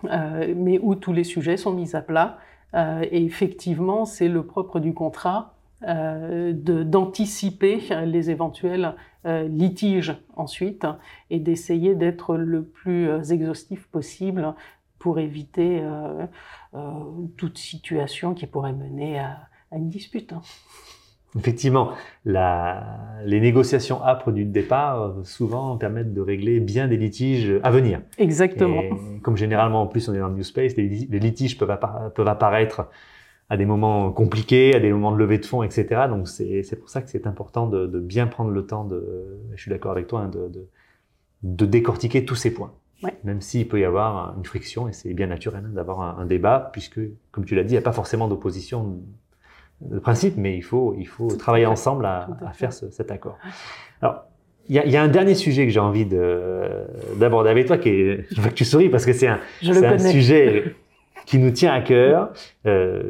euh, 0.06 0.54
mais 0.56 0.80
où 0.82 0.96
tous 0.96 1.14
les 1.14 1.24
sujets 1.24 1.58
sont 1.58 1.74
mis 1.74 1.96
à 1.96 2.02
plat. 2.02 2.38
et 2.74 3.24
effectivement, 3.24 4.06
c'est 4.06 4.28
le 4.28 4.46
propre 4.46 4.80
du 4.80 4.94
contrat 4.94 5.54
d'anticiper 5.82 7.80
les 8.06 8.32
éventuels 8.32 8.96
litiges 9.24 10.18
ensuite 10.36 10.86
et 11.30 11.40
d'essayer 11.40 11.96
d'être 11.96 12.36
le 12.36 12.64
plus 12.64 13.32
exhaustif 13.32 13.88
possible 13.88 14.56
pour 15.00 15.20
éviter 15.20 15.82
toute 17.38 17.58
situation 17.58 18.34
qui 18.34 18.48
pourrait 18.48 18.74
mener 18.74 19.20
à, 19.20 19.48
une 19.78 19.90
dispute. 19.90 20.34
Hein. 20.34 20.42
Effectivement, 21.38 21.92
la, 22.24 22.98
les 23.26 23.42
négociations 23.42 24.02
âpres 24.04 24.32
du 24.32 24.46
départ 24.46 25.02
euh, 25.02 25.24
souvent 25.24 25.76
permettent 25.76 26.14
de 26.14 26.22
régler 26.22 26.62
bien 26.62 26.88
des 26.88 26.96
litiges 26.96 27.60
à 27.62 27.72
venir. 27.72 28.02
Exactement. 28.18 28.82
comme 29.22 29.36
généralement 29.36 29.82
en 29.82 29.88
plus 29.88 30.08
on 30.08 30.14
est 30.14 30.20
dans 30.20 30.30
le 30.30 30.36
new 30.36 30.44
space, 30.44 30.78
les, 30.78 30.88
litiges 30.88 31.58
peuvent, 31.58 31.78
peuvent, 32.16 32.28
apparaître 32.28 32.88
à 33.50 33.58
des 33.58 33.66
moments 33.66 34.12
compliqués, 34.12 34.76
à 34.76 34.80
des 34.80 34.92
moments 34.94 35.12
de 35.12 35.18
levée 35.18 35.38
de 35.38 35.46
fonds, 35.46 35.62
etc. 35.62 36.04
Donc 36.08 36.30
c'est 36.30 36.80
pour 36.80 36.90
ça 36.90 37.02
que 37.02 37.10
c'est 37.10 37.28
important 37.28 37.68
de, 37.68 37.86
de, 37.86 38.00
bien 38.00 38.28
prendre 38.28 38.52
le 38.52 38.66
temps 38.66 38.86
de, 38.86 39.38
je 39.56 39.62
suis 39.62 39.70
d'accord 39.70 39.92
avec 39.92 40.08
toi, 40.08 40.22
hein, 40.22 40.30
de, 40.30 40.48
de, 40.48 40.68
de, 41.44 41.66
décortiquer 41.66 42.24
tous 42.24 42.36
ces 42.36 42.54
points. 42.54 42.74
Ouais. 43.04 43.14
Même 43.26 43.42
s'il 43.42 43.68
peut 43.68 43.80
y 43.80 43.84
avoir 43.84 44.36
une 44.38 44.46
friction, 44.46 44.88
et 44.88 44.94
c'est 44.94 45.14
bien 45.14 45.28
naturel 45.28 45.64
hein, 45.66 45.72
d'avoir 45.74 46.00
un, 46.02 46.18
un, 46.22 46.26
débat, 46.26 46.70
puisque, 46.72 47.02
comme 47.32 47.44
tu 47.44 47.56
l'as 47.56 47.64
dit, 47.64 47.72
il 47.72 47.78
n'y 47.78 47.80
a 47.80 47.82
pas 47.84 47.92
forcément 47.92 48.30
d'opposition 48.30 49.02
le 49.90 50.00
principe, 50.00 50.36
mais 50.38 50.56
il 50.56 50.64
faut, 50.64 50.96
il 50.98 51.08
faut 51.08 51.28
travailler 51.28 51.66
ensemble 51.66 52.06
à, 52.06 52.28
à 52.46 52.54
faire 52.54 52.74
ce, 52.74 52.90
cet 52.90 53.12
accord. 53.12 53.38
Alors, 54.02 54.24
il 54.68 54.76
y, 54.76 54.80
a, 54.80 54.86
y 54.86 54.98
a, 54.98 55.04
un 55.04 55.08
dernier 55.08 55.36
sujet 55.36 55.66
que 55.66 55.72
j'ai 55.72 55.80
envie 55.80 56.06
d'aborder 57.16 57.50
avec 57.50 57.68
toi, 57.68 57.78
qui 57.78 57.90
est, 57.90 58.26
je 58.32 58.42
veux 58.42 58.50
que 58.50 58.56
tu 58.56 58.66
souris 58.66 58.90
parce 58.90 59.06
que 59.06 59.14
c'est 59.14 59.28
un, 59.28 59.40
un 59.64 60.00
sujet 60.00 60.76
qui 61.26 61.38
nous 61.38 61.52
tient 61.52 61.74
à 61.74 61.82
cœur. 61.82 62.32
Euh, 62.66 63.04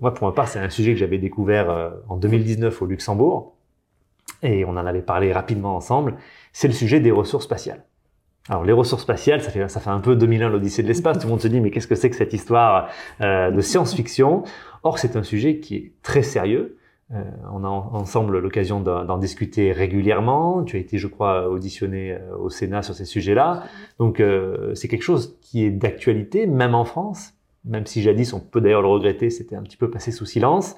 moi, 0.00 0.14
pour 0.14 0.26
ma 0.26 0.32
part, 0.32 0.48
c'est 0.48 0.58
un 0.58 0.70
sujet 0.70 0.92
que 0.92 0.98
j'avais 0.98 1.18
découvert 1.18 1.70
euh, 1.70 1.90
en 2.08 2.16
2019 2.16 2.82
au 2.82 2.86
Luxembourg, 2.86 3.54
et 4.42 4.64
on 4.64 4.70
en 4.70 4.86
avait 4.86 5.02
parlé 5.02 5.32
rapidement 5.32 5.76
ensemble. 5.76 6.16
C'est 6.52 6.68
le 6.68 6.74
sujet 6.74 7.00
des 7.00 7.10
ressources 7.10 7.44
spatiales. 7.44 7.84
Alors 8.48 8.64
les 8.64 8.72
ressources 8.72 9.02
spatiales, 9.02 9.42
ça 9.42 9.50
fait, 9.50 9.68
ça 9.68 9.80
fait 9.80 9.90
un 9.90 10.00
peu 10.00 10.16
2001 10.16 10.48
l'Odyssée 10.48 10.82
de 10.82 10.88
l'espace. 10.88 11.18
Tout 11.18 11.26
le 11.26 11.30
monde 11.30 11.40
se 11.40 11.48
dit 11.48 11.60
mais 11.60 11.70
qu'est-ce 11.70 11.86
que 11.86 11.94
c'est 11.94 12.08
que 12.08 12.16
cette 12.16 12.32
histoire 12.32 12.88
euh, 13.20 13.50
de 13.50 13.60
science-fiction? 13.60 14.44
Or 14.82 14.98
c'est 14.98 15.16
un 15.16 15.22
sujet 15.22 15.58
qui 15.58 15.76
est 15.76 15.92
très 16.02 16.22
sérieux. 16.22 16.76
Euh, 17.12 17.24
on 17.52 17.64
a 17.64 17.68
ensemble 17.68 18.38
l'occasion 18.38 18.80
d'en 18.80 19.18
discuter 19.18 19.72
régulièrement. 19.72 20.62
Tu 20.62 20.76
as 20.76 20.78
été, 20.80 20.96
je 20.96 21.08
crois, 21.08 21.48
auditionné 21.48 22.12
euh, 22.12 22.36
au 22.36 22.50
Sénat 22.50 22.82
sur 22.82 22.94
ces 22.94 23.04
sujets-là. 23.04 23.64
Donc 23.98 24.20
euh, 24.20 24.74
c'est 24.74 24.88
quelque 24.88 25.02
chose 25.02 25.36
qui 25.40 25.64
est 25.64 25.70
d'actualité, 25.70 26.46
même 26.46 26.74
en 26.74 26.84
France. 26.84 27.34
Même 27.64 27.84
si 27.86 28.00
jadis, 28.00 28.32
on 28.32 28.40
peut 28.40 28.60
d'ailleurs 28.60 28.82
le 28.82 28.88
regretter, 28.88 29.28
c'était 29.28 29.56
un 29.56 29.62
petit 29.62 29.76
peu 29.76 29.90
passé 29.90 30.12
sous 30.12 30.24
silence. 30.24 30.76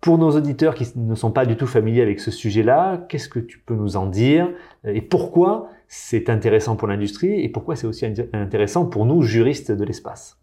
Pour 0.00 0.18
nos 0.18 0.30
auditeurs 0.30 0.74
qui 0.74 0.86
ne 0.94 1.14
sont 1.14 1.32
pas 1.32 1.44
du 1.44 1.56
tout 1.56 1.66
familiers 1.66 2.02
avec 2.02 2.20
ce 2.20 2.30
sujet-là, 2.30 3.04
qu'est-ce 3.08 3.28
que 3.28 3.40
tu 3.40 3.58
peux 3.58 3.74
nous 3.74 3.96
en 3.96 4.06
dire? 4.06 4.48
Et 4.84 5.02
pourquoi 5.02 5.68
c'est 5.88 6.30
intéressant 6.30 6.76
pour 6.76 6.86
l'industrie? 6.86 7.40
Et 7.40 7.48
pourquoi 7.48 7.76
c'est 7.76 7.86
aussi 7.86 8.06
intéressant 8.32 8.86
pour 8.86 9.04
nous, 9.04 9.22
juristes 9.22 9.72
de 9.72 9.84
l'espace? 9.84 10.38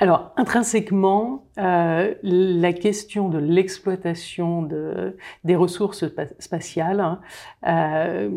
Alors, 0.00 0.32
intrinsèquement, 0.36 1.46
euh, 1.58 2.14
la 2.22 2.72
question 2.72 3.28
de 3.28 3.38
l'exploitation 3.38 4.62
de, 4.62 5.16
des 5.42 5.56
ressources 5.56 6.04
spatiales, 6.38 7.00
hein, 7.00 7.20
euh, 7.66 8.30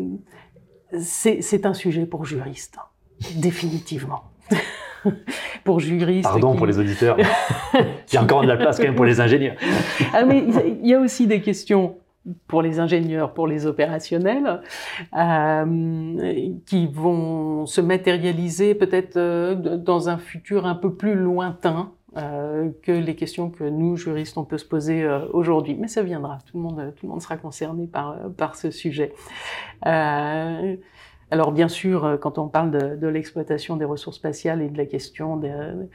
c'est 0.98 1.64
un 1.64 1.74
sujet 1.74 2.04
pour 2.04 2.24
juristes, 2.24 2.78
définitivement. 3.36 4.24
pour 5.64 5.78
juristes. 5.78 6.24
Pardon 6.24 6.56
pour 6.56 6.66
les 6.66 6.78
auditeurs. 6.80 7.16
il 7.74 8.14
y 8.14 8.16
a 8.16 8.22
encore 8.22 8.42
de 8.42 8.48
la 8.48 8.56
place 8.56 8.78
quand 8.78 8.84
même 8.84 8.96
pour 8.96 9.04
les 9.04 9.20
ingénieurs. 9.20 9.56
ah, 10.12 10.24
mais 10.24 10.44
il 10.80 10.86
y 10.86 10.94
a 10.94 10.98
aussi 10.98 11.28
des 11.28 11.40
questions 11.40 11.96
pour 12.46 12.62
les 12.62 12.78
ingénieurs, 12.78 13.34
pour 13.34 13.46
les 13.46 13.66
opérationnels, 13.66 14.62
euh, 15.16 16.56
qui 16.66 16.86
vont 16.86 17.66
se 17.66 17.80
matérialiser 17.80 18.74
peut-être 18.74 19.16
euh, 19.16 19.76
dans 19.76 20.08
un 20.08 20.18
futur 20.18 20.66
un 20.66 20.74
peu 20.74 20.94
plus 20.94 21.14
lointain 21.14 21.92
euh, 22.16 22.70
que 22.82 22.92
les 22.92 23.16
questions 23.16 23.50
que 23.50 23.64
nous, 23.64 23.96
juristes, 23.96 24.36
on 24.36 24.44
peut 24.44 24.58
se 24.58 24.66
poser 24.66 25.02
euh, 25.02 25.26
aujourd'hui. 25.32 25.74
Mais 25.74 25.88
ça 25.88 26.02
viendra, 26.02 26.38
tout 26.46 26.56
le 26.56 26.62
monde, 26.62 26.94
tout 26.96 27.06
le 27.06 27.10
monde 27.10 27.22
sera 27.22 27.36
concerné 27.36 27.86
par, 27.86 28.16
par 28.36 28.54
ce 28.54 28.70
sujet. 28.70 29.12
Euh, 31.32 31.42
alors 31.42 31.52
bien 31.52 31.68
sûr, 31.68 32.04
euh, 32.04 32.16
quand 32.16 32.38
on 32.38 32.48
parle 32.48 32.70
de, 32.98 33.06
l'exploitation 33.08 33.76
des 33.76 33.84
ressources 33.84 34.16
spatiales 34.16 34.62
et 34.62 34.68
de 34.68 34.78
la 34.78 34.86
question 34.86 35.36
de, 35.36 35.88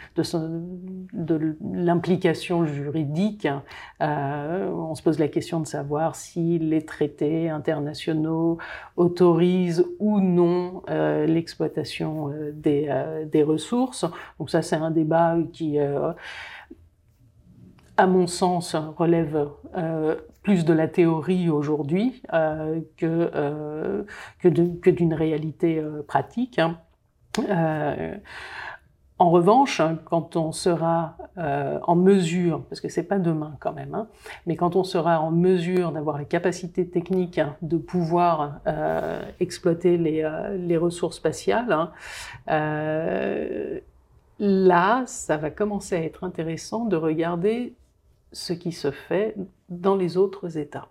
de, 1.13 1.56
l'implication 1.73 2.65
juridique, 2.65 3.47
euh, 4.02 4.69
on 4.71 4.95
se 4.95 5.02
pose 5.02 5.19
la 5.19 5.28
question 5.28 5.60
de 5.60 5.67
savoir 5.67 6.15
si 6.15 6.60
les 6.60 6.86
traités 6.86 7.50
internationaux 7.50 8.58
autorisent 8.97 9.86
ou 10.00 10.19
non 10.19 10.84
euh, 10.89 11.26
l'exploitation 11.26 12.30
euh, 12.30 12.52
des, 12.52 12.88
euh, 12.89 13.26
des, 13.26 13.43
ressources. 13.43 14.06
Donc 14.39 14.50
ça, 14.50 14.62
c'est 14.62 14.76
un 14.76 14.91
débat 14.91 15.38
qui 15.54 15.78
à 17.97 18.05
mon 18.05 18.27
sens, 18.27 18.75
relève 18.75 19.49
euh, 19.75 20.15
plus 20.43 20.63
de 20.63 20.73
la 20.73 20.88
théorie 20.88 21.49
aujourd'hui 21.49 22.21
euh, 22.31 22.79
que, 22.95 23.31
euh, 23.36 24.03
que, 24.39 24.89
d'une 24.89 25.13
réalité 25.13 25.83
pratique. 26.07 26.60
Hein. 26.60 26.77
En 29.19 29.31
revanche, 29.31 29.81
quand 30.05 30.36
on 30.36 30.51
sera 30.51 31.17
en 31.36 31.95
mesure, 31.95 32.63
parce 32.69 32.79
que 32.81 32.88
c'est 32.88 33.03
pas 33.03 33.17
demain 33.17 33.55
quand 33.60 33.73
même, 33.73 33.95
hein, 33.95 34.07
mais 34.45 34.55
quand 34.55 34.75
on 34.75 34.83
sera 34.83 35.19
en 35.19 35.31
mesure 35.31 35.91
d'avoir 35.91 36.19
la 36.19 36.25
capacité 36.25 36.88
technique 36.88 37.39
hein, 37.39 37.55
de 37.63 37.77
pouvoir 37.77 38.60
exploiter 39.39 39.97
les, 39.97 40.29
les, 40.60 40.77
ressources 40.77 41.17
spatiales, 41.17 41.71
hein, 41.71 41.91
là, 44.39 45.03
ça 45.07 45.38
va 45.38 45.49
commencer 45.49 45.95
à 45.95 46.03
être 46.03 46.23
intéressant 46.23 46.86
de 46.86 46.95
regarder 46.95 47.73
ce 48.31 48.53
qui 48.53 48.71
se 48.71 48.91
fait 48.91 49.35
dans 49.69 49.95
les 49.95 50.17
autres 50.17 50.57
États. 50.57 50.89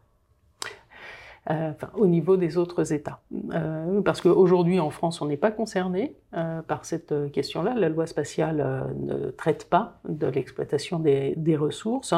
Euh, 1.48 1.70
enfin, 1.70 1.90
au 1.94 2.06
niveau 2.06 2.36
des 2.36 2.58
autres 2.58 2.92
États. 2.92 3.20
Euh, 3.54 4.00
parce 4.02 4.20
qu'aujourd'hui, 4.20 4.80
en 4.80 4.90
France, 4.90 5.22
on 5.22 5.26
n'est 5.26 5.36
pas 5.36 5.52
concerné 5.52 6.16
euh, 6.36 6.60
par 6.62 6.84
cette 6.84 7.30
question-là. 7.30 7.74
La 7.76 7.88
loi 7.88 8.06
spatiale 8.06 8.92
ne 8.98 9.30
traite 9.30 9.68
pas 9.70 10.00
de 10.08 10.26
l'exploitation 10.26 10.98
des, 10.98 11.34
des, 11.36 11.56
ressources. 11.56 12.14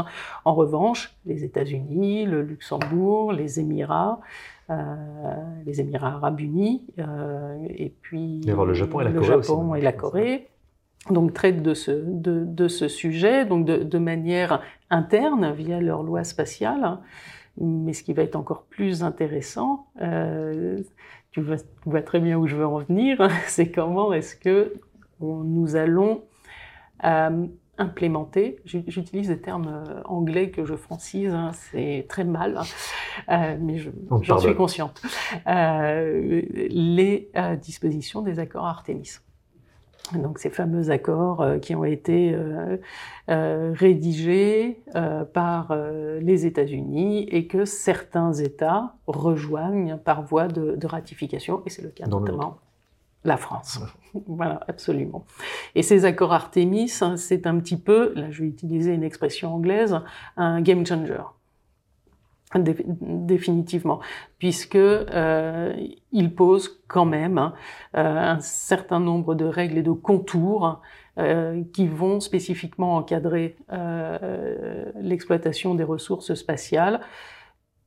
En 0.47 0.55
revanche, 0.55 1.15
les 1.27 1.45
États-Unis, 1.45 2.25
le 2.25 2.41
Luxembourg, 2.41 3.33
les 3.33 3.61
Émirats, 3.61 4.21
les 5.67 5.81
Émirats 5.81 6.15
arabes 6.15 6.41
unis, 6.41 6.87
et 7.69 7.93
puis 8.03 8.41
le 8.41 8.73
Japon 8.75 9.01
et 9.01 9.05
la 9.05 9.13
Corée, 9.13 9.27
Japon 9.27 9.71
aussi, 9.71 9.81
et 9.81 9.83
la 9.83 9.93
Corée 9.93 10.49
donc 11.11 11.33
traitent 11.33 11.63
de 11.63 11.75
ce, 11.75 11.91
de, 11.91 12.45
de 12.45 12.69
ce 12.69 12.89
sujet, 12.89 13.45
donc 13.45 13.65
de, 13.65 13.79
de, 13.79 13.99
manière 13.99 14.63
interne 14.91 15.53
via 15.53 15.81
leur 15.81 16.03
loi 16.03 16.25
spatiale. 16.25 16.99
Mais 17.61 17.93
ce 17.93 18.03
qui 18.03 18.13
va 18.13 18.23
être 18.23 18.37
encore 18.37 18.65
plus 18.65 19.03
intéressant, 19.03 19.87
euh, 20.01 20.79
tu, 21.33 21.41
vois, 21.41 21.57
tu, 21.57 21.65
vois, 21.87 22.03
très 22.03 22.21
bien 22.21 22.39
où 22.39 22.47
je 22.47 22.57
veux 22.57 22.67
en 22.67 22.79
venir, 22.79 23.29
c'est 23.47 23.71
comment 23.71 24.13
est-ce 24.13 24.37
que 24.37 24.75
nous 25.21 25.75
allons 25.75 26.23
euh, 27.05 27.47
implémenté. 27.77 28.61
J'utilise 28.65 29.29
des 29.29 29.41
termes 29.41 29.69
euh, 29.69 30.03
anglais 30.05 30.51
que 30.51 30.65
je 30.65 30.77
francise, 30.77 31.33
hein, 31.33 31.51
c'est 31.53 32.07
très 32.09 32.25
mal, 32.25 32.61
hein. 33.29 33.57
mais 33.61 33.79
j'en 34.23 34.39
suis 34.39 34.55
consciente. 34.55 35.03
les 35.47 37.31
dispositions 37.61 38.23
des 38.23 38.39
accords 38.39 38.67
Artemis. 38.67 39.19
Donc 40.15 40.39
ces 40.39 40.51
fameux 40.51 40.91
accords 40.91 41.45
qui 41.61 41.75
ont 41.75 41.85
été 41.85 42.37
rédigés 43.29 44.81
par 45.33 45.77
les 46.21 46.47
États-Unis 46.47 47.29
et 47.31 47.47
que 47.47 47.65
certains 47.65 48.33
États 48.33 48.95
rejoignent 49.07 49.99
par 49.99 50.23
voie 50.23 50.49
de, 50.49 50.77
de 50.77 50.87
ratification, 50.87 51.63
et 51.67 51.71
c'est 51.71 51.83
le 51.83 51.91
cas 51.91 52.07
notamment 52.07 52.59
la 53.25 53.37
France. 53.37 53.81
voilà, 54.27 54.61
absolument. 54.69 55.25
Et 55.75 55.83
ces 55.83 56.05
accords 56.05 56.33
Artemis, 56.33 56.93
hein, 57.01 57.17
c'est 57.17 57.47
un 57.47 57.59
petit 57.59 57.77
peu, 57.77 58.13
là 58.15 58.31
je 58.31 58.43
vais 58.43 58.49
utiliser 58.49 58.93
une 58.93 59.05
expression 59.05 59.55
anglaise, 59.55 59.99
un 60.37 60.61
game 60.61 60.85
changer. 60.87 61.23
Définitivement, 62.55 64.01
puisque 64.39 64.77
euh, 64.77 65.75
il 66.13 66.35
pose 66.35 66.83
quand 66.89 67.05
même 67.05 67.39
hein, 67.39 67.55
euh, 67.97 68.19
un 68.19 68.41
certain 68.41 69.01
nombre 69.01 69.35
de 69.35 69.45
règles 69.45 69.79
et 69.79 69.83
de 69.83 69.93
contours 69.93 70.81
euh, 71.19 71.63
qui 71.75 71.87
vont 71.87 72.21
spécifiquement 72.21 72.97
encadrer 72.97 73.57
l'exploitation 74.97 75.75
des 75.75 75.85
ressources 75.85 76.35
spatiales, 76.35 77.01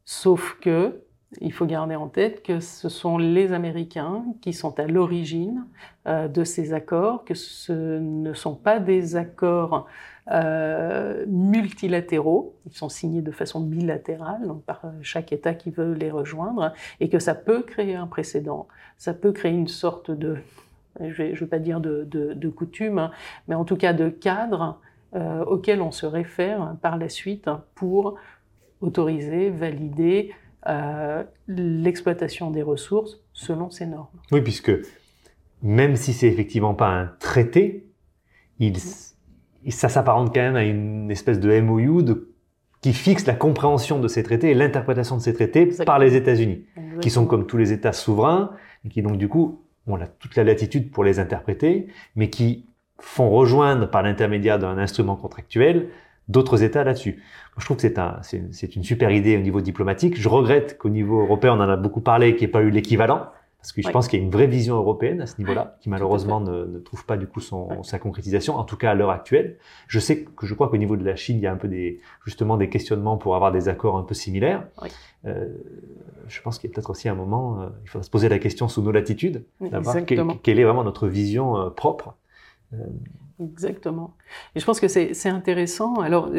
sauf 0.06 0.58
que 0.62 1.04
il 1.40 1.54
faut 1.54 1.66
garder 1.66 1.96
en 1.96 2.10
tête 2.10 2.44
que 2.44 2.60
ce 2.60 2.90
sont 2.90 3.18
les 3.18 3.54
Américains 3.54 4.26
qui 4.42 4.52
sont 4.52 4.78
à 4.82 4.86
l'origine 4.86 5.66
de 6.06 6.44
ces 6.44 6.74
accords, 6.74 7.24
que 7.24 7.36
ce 7.36 8.00
ne 8.00 8.34
sont 8.34 8.56
pas 8.56 8.80
des 8.80 9.16
accords 9.16 9.88
euh, 10.30 11.26
multilatéraux, 11.28 12.56
ils 12.66 12.76
sont 12.76 12.90
signés 12.90 13.22
de 13.22 13.32
façon 13.32 13.60
bilatérale, 13.62 14.48
donc 14.48 14.64
par 14.64 14.82
chaque 15.02 15.32
État 15.32 15.54
qui 15.54 15.72
veut 15.72 15.94
les 15.94 16.12
rejoindre, 16.12 16.74
et 17.00 17.10
que 17.10 17.20
ça 17.20 17.36
peut 17.36 17.64
créer 17.64 17.96
un 17.96 18.08
précédent, 18.08 18.68
ça 18.98 19.14
peut 19.14 19.32
créer 19.32 19.52
une 19.52 19.68
sorte 19.68 20.12
de, 20.12 20.38
je 21.00 21.24
ne 21.24 21.34
vais, 21.36 21.46
pas 21.48 21.60
dire 21.60 21.80
de, 21.80 22.50
coutume, 22.50 23.00
hein, 23.00 23.12
mais 23.48 23.56
en 23.56 23.66
tout 23.66 23.78
cas 23.78 23.94
de 23.94 24.10
cadre 24.10 24.80
euh, 25.16 25.44
auquel 25.46 25.82
on 25.82 25.92
se 25.92 26.06
réfère 26.06 26.76
par 26.82 26.98
la 26.98 27.10
suite 27.10 27.50
pour 27.76 28.16
autoriser, 28.82 29.50
valider, 29.50 30.32
euh, 30.68 31.24
l'exploitation 31.48 32.52
des 32.52 32.62
ressources 32.62 33.20
selon 33.34 33.72
ces 33.72 33.88
normes. 33.88 34.08
Oui, 34.32 34.42
puisque 34.42 34.72
même 35.64 35.96
si 35.96 36.14
c'est 36.14 36.28
effectivement 36.28 36.76
pas 36.76 36.90
un 36.90 37.08
traité, 37.20 37.88
il, 38.60 38.78
ça 39.70 39.90
s'apparente 39.90 40.34
quand 40.34 40.42
même 40.42 40.56
à 40.56 40.64
une 40.64 41.12
espèce 41.12 41.40
de 41.40 41.60
MOU 41.60 42.02
de, 42.02 42.32
qui 42.82 42.94
fixe 42.94 43.26
la 43.28 43.36
compréhension 43.36 44.00
de 44.00 44.08
ces 44.08 44.24
traités 44.24 44.50
et 44.50 44.54
l'interprétation 44.56 45.18
de 45.18 45.22
ces 45.22 45.34
traités 45.34 45.68
par 45.86 46.00
les 46.00 46.16
États-Unis, 46.16 46.66
qui 47.00 47.12
sont 47.12 47.26
comme 47.28 47.46
tous 47.46 47.58
les 47.58 47.72
États 47.72 47.94
souverains 47.94 48.52
et 48.86 48.90
qui 48.90 49.04
donc 49.04 49.18
du 49.18 49.28
coup 49.28 49.62
ont 49.88 50.00
toute 50.20 50.36
la 50.36 50.44
latitude 50.44 50.92
pour 50.92 51.04
les 51.04 51.20
interpréter, 51.20 51.88
mais 52.16 52.30
qui 52.30 52.66
font 53.00 53.30
rejoindre 53.30 53.90
par 53.90 54.04
l'intermédiaire 54.04 54.58
d'un 54.58 54.78
instrument 54.78 55.16
contractuel 55.16 55.90
d'autres 56.28 56.64
États 56.64 56.84
là-dessus. 56.84 57.22
Je 57.58 57.66
trouve 57.66 57.78
que 57.78 57.82
c'est 57.82 58.00
un, 58.00 58.20
c'est 58.22 58.76
une 58.76 58.84
super 58.84 59.12
idée 59.12 59.38
au 59.38 59.42
niveau 59.42 59.62
diplomatique. 59.62 60.20
Je 60.20 60.30
regrette 60.30 60.78
qu'au 60.78 60.90
niveau 60.90 61.22
européen, 61.22 61.54
on 61.54 61.60
en 61.60 61.70
a 61.70 61.76
beaucoup 61.76 62.02
parlé, 62.02 62.36
qu'il 62.36 62.46
n'y 62.48 62.50
ait 62.50 62.52
pas 62.52 62.62
eu 62.62 62.70
l'équivalent. 62.70 63.28
Parce 63.62 63.74
que 63.74 63.82
je 63.84 63.90
pense 63.90 64.08
qu'il 64.08 64.18
y 64.18 64.22
a 64.24 64.26
une 64.26 64.32
vraie 64.32 64.48
vision 64.48 64.76
européenne 64.76 65.22
à 65.22 65.28
ce 65.28 65.38
niveau-là, 65.38 65.78
qui 65.82 65.90
malheureusement 65.90 66.40
ne, 66.40 66.66
ne, 66.66 66.80
trouve 66.80 67.06
pas 67.06 67.16
du 67.16 67.28
coup 67.28 67.42
son, 67.42 67.84
sa 67.84 68.00
concrétisation, 68.00 68.56
en 68.56 68.64
tout 68.64 68.76
cas 68.76 68.90
à 68.90 68.96
l'heure 68.96 69.12
actuelle. 69.12 69.58
Je 69.88 70.00
sais 70.00 70.24
que 70.24 70.48
je 70.48 70.56
crois 70.56 70.68
qu'au 70.68 70.78
niveau 70.78 70.98
de 70.98 71.06
la 71.06 71.16
Chine, 71.16 71.38
il 71.38 71.44
y 71.44 71.48
a 71.48 71.52
un 71.52 71.58
peu 71.58 71.68
des, 71.68 72.00
justement 72.26 72.58
des 72.58 72.70
questionnements 72.70 73.18
pour 73.18 73.36
avoir 73.36 73.52
des 73.52 73.70
accords 73.70 73.98
un 73.98 74.04
peu 74.04 74.16
similaires. 74.16 74.68
Euh, 75.26 75.48
je 76.28 76.42
pense 76.42 76.58
qu'il 76.58 76.72
y 76.72 76.74
a 76.74 76.76
peut-être 76.76 76.90
aussi 76.90 77.08
un 77.08 77.14
moment, 77.14 77.62
euh, 77.62 77.68
il 77.84 77.90
faudra 77.90 78.04
se 78.04 78.10
poser 78.10 78.30
la 78.30 78.40
question 78.40 78.68
sous 78.68 78.82
nos 78.82 78.92
latitudes, 78.92 79.46
d'avoir 79.60 79.96
quelle 80.06 80.60
est 80.60 80.64
vraiment 80.64 80.84
notre 80.84 81.08
vision 81.08 81.56
euh, 81.56 81.70
propre. 81.70 82.16
Exactement. 83.40 84.16
Et 84.56 84.60
je 84.60 84.66
pense 84.66 84.80
que 84.80 84.88
c'est 84.88 85.30
intéressant. 85.30 85.96
Alors, 85.96 86.32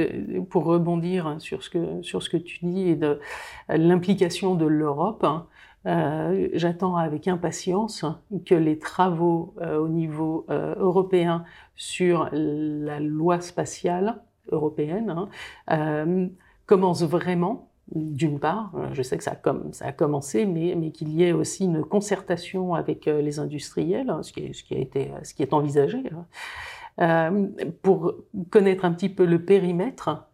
pour 0.51 0.65
rebondir 0.65 1.37
sur 1.39 1.63
ce 1.63 1.71
que, 1.71 2.03
sur 2.03 2.23
ce 2.23 2.31
que 2.31 2.37
tu 2.37 2.65
dis 2.65 2.89
et 2.89 2.97
de 2.97 3.21
l'implication 3.69 4.57
de 4.57 4.67
l'Europe, 4.67 5.23
hein, 5.25 5.47
euh, 5.87 6.49
j'attends 6.53 6.97
avec 6.97 7.29
impatience 7.29 8.05
que 8.47 8.55
les 8.55 8.79
travaux 8.79 9.55
euh, 9.61 9.79
au 9.79 9.89
niveau 9.89 10.47
européen 10.49 11.45
sur 11.77 12.29
la 12.33 13.01
loi 13.01 13.41
spatiale 13.41 14.23
européenne 14.51 15.29
hein, 15.69 16.29
commencent 16.67 17.05
vraiment 17.05 17.69
d'une 17.95 18.39
part, 18.39 18.73
je 18.93 19.03
sais 19.03 19.19
que 19.19 19.25
ça 19.25 19.39
a, 19.81 19.93
commencé, 19.93 20.47
mais, 20.47 20.93
qu'il 20.93 21.11
y 21.11 21.25
ait 21.25 21.33
aussi 21.33 21.65
une 21.65 21.85
concertation 21.85 22.75
avec 22.75 23.05
les 23.05 23.39
industriels, 23.39 24.09
hein, 24.09 24.23
ce, 24.23 24.33
qui 24.33 24.41
est, 24.41 24.73
a 24.73 24.79
été, 24.79 25.11
ce 25.25 25.35
qui 25.35 25.43
est 25.43 25.53
envisagé. 25.53 26.03
Euh, 27.01 27.47
pour 27.81 28.13
connaître 28.51 28.85
un 28.85 28.93
petit 28.93 29.09
peu 29.09 29.25
le 29.25 29.43
périmètre 29.43 30.27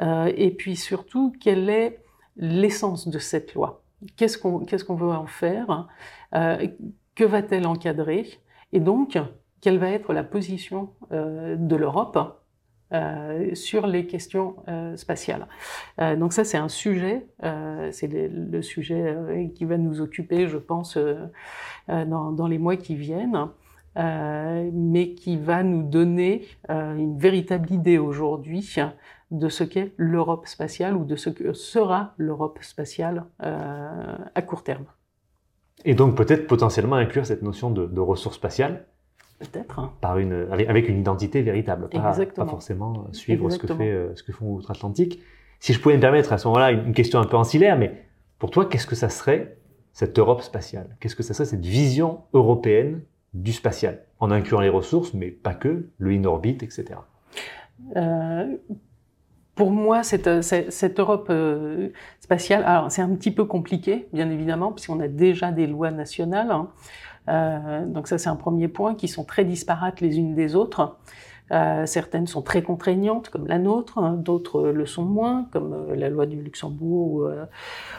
euh, 0.00 0.32
et 0.36 0.50
puis 0.50 0.74
surtout 0.74 1.34
quelle 1.38 1.68
est 1.68 2.02
l'essence 2.36 3.08
de 3.08 3.18
cette 3.18 3.52
loi. 3.52 3.82
Qu'est-ce 4.16 4.38
qu'on 4.38 4.94
veut 4.94 5.08
en 5.08 5.26
faire 5.26 5.88
euh, 6.34 6.66
Que 7.14 7.24
va-t-elle 7.24 7.66
encadrer 7.66 8.26
Et 8.72 8.80
donc, 8.80 9.18
quelle 9.60 9.78
va 9.78 9.90
être 9.90 10.12
la 10.12 10.24
position 10.24 10.90
de 11.10 11.76
l'Europe 11.76 12.38
euh, 12.94 13.54
sur 13.54 13.86
les 13.86 14.06
questions 14.06 14.56
euh, 14.66 14.96
spatiales. 14.96 15.46
Euh, 16.00 16.16
donc 16.16 16.32
ça, 16.32 16.42
c'est 16.44 16.56
un 16.56 16.70
sujet, 16.70 17.26
c'est 17.90 18.08
le, 18.10 18.62
sujet 18.62 19.52
qui 19.54 19.66
va 19.66 19.76
nous 19.76 20.00
occuper, 20.00 20.48
je 20.48 20.56
pense, 20.56 20.96
dans, 21.86 22.46
les 22.48 22.58
mois 22.58 22.76
qui 22.76 22.96
viennent. 22.96 23.50
Euh, 23.98 24.70
mais 24.72 25.14
qui 25.14 25.36
va 25.36 25.64
nous 25.64 25.82
donner 25.82 26.46
euh, 26.70 26.94
une 26.94 27.18
véritable 27.18 27.72
idée 27.72 27.98
aujourd'hui 27.98 28.62
de 29.30 29.48
ce 29.48 29.64
qu'est 29.64 29.92
l'Europe 29.96 30.46
spatiale 30.46 30.96
ou 30.96 31.04
de 31.04 31.16
ce 31.16 31.30
que 31.30 31.52
sera 31.52 32.14
l'Europe 32.16 32.58
spatiale 32.62 33.24
euh, 33.42 34.16
à 34.34 34.42
court 34.42 34.62
terme. 34.62 34.86
Et 35.84 35.94
donc 35.94 36.16
peut-être 36.16 36.46
potentiellement 36.46 36.96
inclure 36.96 37.26
cette 37.26 37.42
notion 37.42 37.70
de, 37.70 37.86
de 37.86 38.00
ressources 38.00 38.36
spatiales 38.36 38.86
Peut-être. 39.38 39.78
Hein. 39.78 39.92
Par 40.00 40.18
une, 40.18 40.48
avec, 40.50 40.88
une 40.88 40.98
identité 40.98 41.42
véritable, 41.42 41.88
pas, 41.88 42.00
pas 42.00 42.46
forcément 42.46 43.06
suivre 43.12 43.48
ce 43.50 43.58
que, 43.58 43.72
fait, 43.72 44.08
ce 44.16 44.24
que 44.24 44.32
font 44.32 44.54
outre-Atlantique. 44.54 45.20
Si 45.60 45.72
je 45.72 45.80
pouvais 45.80 45.94
me 45.96 46.00
permettre 46.00 46.32
à 46.32 46.38
ce 46.38 46.48
moment-là 46.48 46.72
une 46.72 46.92
question 46.92 47.20
un 47.20 47.24
peu 47.24 47.36
ancillaire, 47.36 47.78
mais 47.78 48.04
pour 48.38 48.50
toi, 48.50 48.66
qu'est-ce 48.66 48.86
que 48.86 48.96
ça 48.96 49.08
serait 49.08 49.56
cette 49.92 50.18
Europe 50.18 50.42
spatiale? 50.42 50.96
Qu'est-ce 51.00 51.16
que 51.16 51.22
ça 51.22 51.34
serait 51.34 51.46
cette 51.46 51.64
vision 51.64 52.22
européenne 52.32 53.02
du 53.34 53.52
spatial, 53.52 54.04
en 54.20 54.30
incluant 54.30 54.60
les 54.60 54.68
ressources, 54.68 55.14
mais 55.14 55.30
pas 55.30 55.54
que, 55.54 55.88
le 55.98 56.10
in-orbit, 56.10 56.58
etc. 56.62 56.86
Euh, 57.96 58.56
pour 59.58 59.72
moi, 59.72 60.04
cette, 60.04 60.40
cette, 60.40 61.00
Europe 61.00 61.26
euh, 61.30 61.88
spatiale, 62.20 62.62
alors 62.64 62.92
c'est 62.92 63.02
un 63.02 63.12
petit 63.16 63.32
peu 63.32 63.44
compliqué, 63.44 64.06
bien 64.12 64.30
évidemment, 64.30 64.70
puisqu'on 64.70 65.00
a 65.00 65.08
déjà 65.08 65.50
des 65.50 65.66
lois 65.66 65.90
nationales. 65.90 66.52
Hein. 66.52 66.68
Euh, 67.28 67.84
donc 67.84 68.06
ça, 68.06 68.18
c'est 68.18 68.28
un 68.28 68.36
premier 68.36 68.68
point, 68.68 68.94
qui 68.94 69.08
sont 69.08 69.24
très 69.24 69.44
disparates 69.44 70.00
les 70.00 70.16
unes 70.16 70.36
des 70.36 70.54
autres. 70.54 70.96
Euh, 71.50 71.86
certaines 71.86 72.26
sont 72.26 72.42
très 72.42 72.62
contraignantes, 72.62 73.30
comme 73.30 73.46
la 73.46 73.58
nôtre, 73.58 73.98
hein, 73.98 74.12
d'autres 74.12 74.68
le 74.68 74.86
sont 74.86 75.04
moins, 75.04 75.48
comme 75.50 75.72
euh, 75.72 75.96
la 75.96 76.10
loi 76.10 76.26
du 76.26 76.40
Luxembourg 76.40 77.12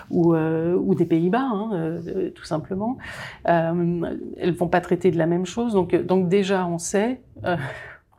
ou, 0.09 0.33
euh, 0.35 0.75
ou, 0.77 0.91
ou 0.91 0.95
des 0.95 1.05
Pays-Bas, 1.05 1.49
hein, 1.51 1.99
tout 2.35 2.45
simplement. 2.45 2.97
elles 3.43 4.53
vont 4.53 4.69
pas 4.69 4.81
traiter 4.81 5.11
de 5.11 5.17
la 5.17 5.25
même 5.25 5.45
chose. 5.45 5.73
Donc, 5.73 5.93
donc 5.95 6.29
déjà, 6.29 6.65
on 6.67 6.77
sait, 6.77 7.21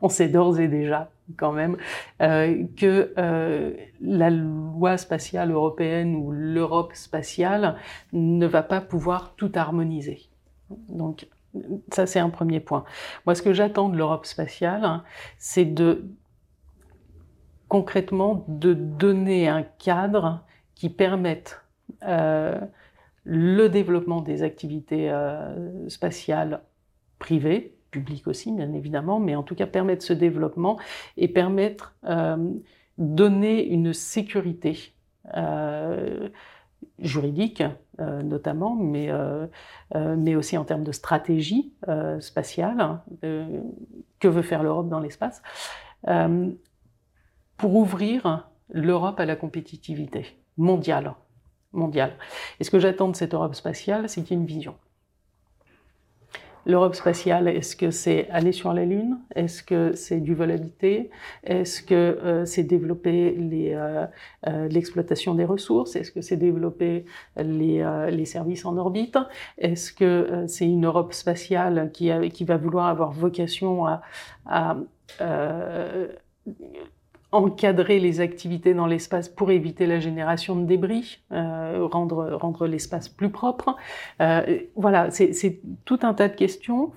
on 0.01 0.09
sait 0.09 0.27
d'ores 0.27 0.59
et 0.59 0.67
déjà 0.67 1.09
quand 1.37 1.53
même, 1.53 1.77
que 2.19 3.13
la 4.01 4.29
loi 4.29 4.97
spatiale 4.97 5.51
européenne 5.51 6.15
ou 6.15 6.31
l'Europe 6.31 6.93
spatiale 6.93 7.77
ne 8.11 8.45
va 8.45 8.63
pas 8.63 8.81
pouvoir 8.81 9.33
tout 9.37 9.51
harmoniser. 9.55 10.29
Donc, 10.89 11.27
ça, 11.91 12.05
c'est 12.05 12.19
un 12.19 12.29
premier 12.29 12.59
point. 12.59 12.83
Moi, 13.25 13.35
ce 13.35 13.41
que 13.41 13.53
j'attends 13.53 13.89
de 13.89 13.97
l'Europe 13.97 14.25
spatiale, 14.25 14.83
hein, 14.85 15.03
c'est 15.37 15.65
de 15.65 16.05
concrètement 17.67 18.45
de 18.47 18.73
donner 18.73 19.47
un 19.47 19.63
cadre 19.63 20.43
qui 20.75 20.89
permette 20.89 21.61
euh, 22.03 22.59
le 23.23 23.67
développement 23.67 24.21
des 24.21 24.43
activités 24.43 25.09
euh, 25.09 25.87
spatiales 25.89 26.63
privées, 27.19 27.77
publiques 27.91 28.27
aussi 28.27 28.51
bien 28.51 28.71
évidemment, 28.73 29.19
mais 29.19 29.35
en 29.35 29.43
tout 29.43 29.55
cas 29.55 29.67
permettre 29.67 30.03
ce 30.03 30.13
développement 30.13 30.79
et 31.17 31.27
permettre 31.27 31.95
euh, 32.05 32.37
donner 32.97 33.67
une 33.67 33.93
sécurité 33.93 34.93
juridique 36.99 37.63
euh, 37.99 38.23
notamment, 38.23 38.75
mais, 38.75 39.11
euh, 39.11 39.45
euh, 39.95 40.15
mais 40.17 40.35
aussi 40.35 40.57
en 40.57 40.63
termes 40.63 40.83
de 40.83 40.91
stratégie 40.91 41.73
spatiale. 42.19 42.99
que 43.21 44.27
veut 44.27 44.41
faire 44.41 44.63
l'Europe 44.63 44.89
dans 44.89 44.99
l'espace 44.99 45.41
pour 47.57 47.75
ouvrir 47.75 48.49
l'Europe 48.69 49.19
à 49.19 49.25
la 49.25 49.35
compétitivité 49.35 50.25
mondiale. 50.57 51.13
mondiale. 51.73 52.13
Et 52.59 52.63
ce 52.63 52.71
que 52.71 52.79
j'attends 52.79 53.09
de 53.09 53.15
cette 53.15 53.33
Europe 53.33 53.55
spatiale, 53.55 54.09
c'est 54.09 54.21
qu'il 54.23 54.37
y 54.37 54.39
ait 54.39 54.41
une 54.41 54.47
vision. 54.47 54.75
L'Europe 56.65 56.93
spatiale, 56.93 57.47
est-ce 57.47 57.75
que 57.75 57.89
c'est 57.89 58.29
aller 58.29 58.51
sur 58.51 58.73
la 58.73 58.85
Lune? 58.85 59.19
Est-ce 59.35 59.63
que 59.63 59.93
c'est 59.95 60.19
du 60.19 60.35
vol 60.35 60.51
habité? 60.51 61.09
Est-ce 61.43 61.81
que 61.81 61.95
euh, 61.95 62.45
c'est 62.45 62.63
développer 62.63 63.35
euh, 63.73 64.05
euh, 64.47 64.67
l'exploitation 64.67 65.33
des 65.33 65.45
ressources? 65.45 65.95
Est-ce 65.95 66.11
que 66.11 66.21
c'est 66.21 66.37
développer 66.37 67.05
les, 67.37 67.83
les, 68.11 68.25
services 68.25 68.65
en 68.65 68.77
orbite? 68.77 69.17
Est-ce 69.57 69.91
que 69.91 70.45
c'est 70.47 70.67
une 70.67 70.85
Europe 70.85 71.13
spatiale 71.13 71.89
qui, 71.91 72.11
qui, 72.29 72.43
va 72.45 72.57
vouloir 72.57 72.87
avoir 72.87 73.11
vocation 73.11 73.85
à, 73.85 74.01
à 74.45 74.77
encadrer 77.31 77.99
les 77.99 78.19
activités 78.19 78.73
dans 78.73 78.87
l'espace 78.87 79.29
pour 79.29 79.51
éviter 79.51 79.85
la 79.85 79.99
génération 79.99 80.55
de 80.55 80.65
débris, 80.65 81.19
euh, 81.31 81.87
rendre, 81.89 82.33
rendre 82.33 82.67
l'espace 82.67 83.07
plus 83.07 83.29
propre. 83.29 83.75
Euh, 84.21 84.59
voilà, 84.75 85.11
c'est 85.11 85.61
tout 85.85 85.99
un 86.03 86.13
tas 86.13 86.27
de 86.27 86.35
questions, 86.35 86.91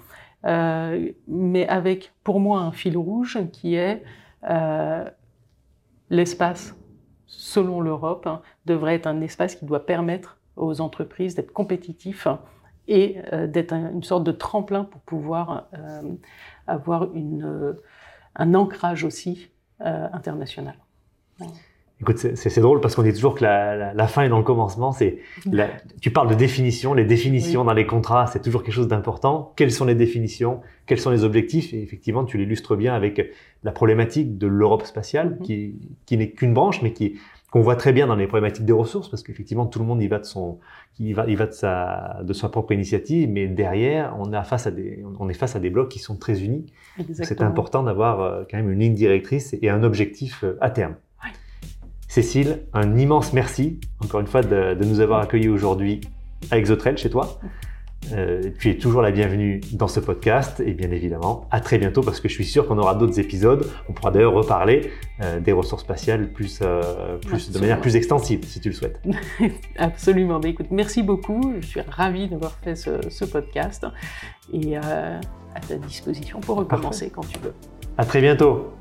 euh, 0.44 1.12
mais 1.28 1.68
avec 1.68 2.12
pour 2.24 2.40
moi 2.40 2.60
un 2.60 2.72
fil 2.72 2.96
rouge 2.96 3.38
qui 3.52 3.76
est 3.76 4.02
l'espace, 6.10 6.76
selon 7.26 7.80
l'Europe, 7.80 8.26
hein, 8.26 8.42
devrait 8.66 8.96
être 8.96 9.06
un 9.06 9.20
espace 9.22 9.54
qui 9.54 9.64
doit 9.64 9.86
permettre 9.86 10.38
aux 10.56 10.80
entreprises 10.80 11.34
d'être 11.34 11.52
compétitifs 11.52 12.28
et 12.86 13.16
d'être 13.48 13.72
une 13.72 14.02
sorte 14.02 14.24
de 14.24 14.32
tremplin 14.32 14.84
pour 14.84 15.00
pouvoir 15.00 15.68
avoir 16.66 17.14
une, 17.14 17.74
un 18.36 18.54
ancrage 18.54 19.04
aussi 19.04 19.48
euh, 19.84 20.06
international. 20.12 20.74
Écoute, 22.00 22.18
c'est 22.18 22.60
drôle 22.60 22.80
parce 22.80 22.96
qu'on 22.96 23.02
dit 23.02 23.12
toujours 23.12 23.36
que 23.36 23.44
la, 23.44 23.94
la, 23.94 24.06
fin 24.08 24.22
est 24.22 24.28
dans 24.28 24.38
le 24.38 24.44
commencement. 24.44 24.92
C'est 24.92 25.18
tu 26.00 26.10
parles 26.10 26.28
de 26.28 26.34
définition, 26.34 26.92
les 26.92 27.04
définitions 27.04 27.64
dans 27.64 27.72
les 27.72 27.86
contrats, 27.86 28.26
c'est 28.26 28.42
toujours 28.42 28.62
quelque 28.62 28.74
chose 28.74 28.88
d'important. 28.88 29.52
Quelles 29.56 29.70
sont 29.70 29.84
les 29.84 29.94
définitions? 29.94 30.60
Quels 30.86 30.98
sont 30.98 31.10
les 31.10 31.22
objectifs? 31.22 31.72
Et 31.72 31.82
effectivement, 31.82 32.24
tu 32.24 32.36
l'illustres 32.36 32.76
bien 32.76 32.94
avec 32.94 33.32
la 33.62 33.72
problématique 33.72 34.38
de 34.38 34.46
l'Europe 34.46 34.84
spatiale, 34.84 35.38
qui, 35.44 35.76
qui 36.04 36.18
n'est 36.18 36.30
qu'une 36.30 36.52
branche, 36.52 36.82
mais 36.82 36.92
qui 36.92 37.18
qu'on 37.54 37.60
voit 37.60 37.76
très 37.76 37.92
bien 37.92 38.08
dans 38.08 38.16
les 38.16 38.26
problématiques 38.26 38.64
des 38.64 38.72
ressources, 38.72 39.08
parce 39.08 39.22
qu'effectivement 39.22 39.64
tout 39.64 39.78
le 39.78 39.84
monde 39.84 40.02
y 40.02 40.08
va 40.08 40.18
de 40.18 40.24
son, 40.24 40.58
il 40.98 41.14
va, 41.14 41.24
il 41.28 41.36
va 41.36 41.46
de 41.46 41.52
sa, 41.52 42.18
de 42.24 42.32
sa 42.32 42.48
propre 42.48 42.72
initiative, 42.72 43.30
mais 43.30 43.46
derrière 43.46 44.12
on 44.18 44.32
est 44.32 44.42
face 44.42 44.66
à 44.66 44.72
des, 44.72 45.04
on 45.20 45.28
est 45.28 45.34
face 45.34 45.54
à 45.54 45.60
des 45.60 45.70
blocs 45.70 45.88
qui 45.88 46.00
sont 46.00 46.16
très 46.16 46.42
unis. 46.42 46.66
C'est 47.12 47.42
important 47.42 47.84
d'avoir 47.84 48.20
euh, 48.20 48.42
quand 48.50 48.56
même 48.56 48.72
une 48.72 48.80
ligne 48.80 48.94
directrice 48.94 49.54
et 49.62 49.70
un 49.70 49.84
objectif 49.84 50.42
euh, 50.42 50.58
à 50.60 50.70
terme. 50.70 50.96
Cécile, 52.08 52.62
un 52.72 52.96
immense 52.96 53.32
merci 53.32 53.78
encore 54.02 54.18
une 54.18 54.26
fois 54.26 54.42
de, 54.42 54.74
de 54.74 54.84
nous 54.84 54.98
avoir 54.98 55.20
accueillis 55.20 55.48
aujourd'hui 55.48 56.00
à 56.50 56.58
Exotrail 56.58 56.96
chez 56.96 57.08
toi. 57.08 57.38
Euh, 58.12 58.50
tu 58.58 58.70
es 58.70 58.76
toujours 58.76 59.02
la 59.02 59.10
bienvenue 59.10 59.60
dans 59.72 59.88
ce 59.88 59.98
podcast 59.98 60.60
et 60.64 60.72
bien 60.72 60.90
évidemment 60.90 61.46
à 61.50 61.60
très 61.60 61.78
bientôt 61.78 62.02
parce 62.02 62.20
que 62.20 62.28
je 62.28 62.34
suis 62.34 62.44
sûr 62.44 62.66
qu'on 62.66 62.78
aura 62.78 62.94
d'autres 62.94 63.18
épisodes. 63.18 63.70
On 63.88 63.92
pourra 63.92 64.10
d'ailleurs 64.10 64.34
reparler 64.34 64.90
euh, 65.22 65.40
des 65.40 65.52
ressources 65.52 65.82
spatiales 65.82 66.30
plus, 66.32 66.60
euh, 66.62 67.16
plus 67.18 67.50
de 67.50 67.58
manière 67.58 67.80
plus 67.80 67.96
extensive 67.96 68.44
si 68.44 68.60
tu 68.60 68.68
le 68.68 68.74
souhaites. 68.74 69.00
Absolument. 69.78 70.40
Mais 70.42 70.50
écoute, 70.50 70.66
merci 70.70 71.02
beaucoup. 71.02 71.54
Je 71.60 71.66
suis 71.66 71.80
ravi 71.80 72.28
d'avoir 72.28 72.52
fait 72.62 72.74
ce, 72.74 72.90
ce, 73.08 73.24
podcast 73.24 73.86
et 74.52 74.76
à 74.76 75.20
ta 75.66 75.76
disposition 75.76 76.40
pour 76.40 76.56
recommencer 76.56 77.10
quand 77.10 77.26
tu 77.26 77.38
veux. 77.38 77.54
À 77.96 78.04
très 78.04 78.20
bientôt. 78.20 78.74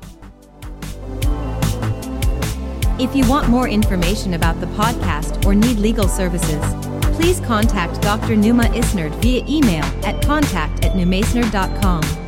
If 2.98 3.14
you 3.16 3.24
want 3.28 3.48
more 3.48 3.66
information 3.66 4.34
about 4.34 4.60
the 4.60 4.68
podcast 4.76 5.44
or 5.44 5.54
need 5.54 5.80
legal 5.80 6.08
services, 6.08 6.93
please 7.14 7.40
contact 7.40 8.02
Dr. 8.02 8.36
Numa 8.36 8.64
Isnerd 8.64 9.14
via 9.22 9.44
email 9.48 9.84
at 10.04 10.24
contact 10.24 10.84
at 10.84 10.92
numasnerd.com. 10.92 12.23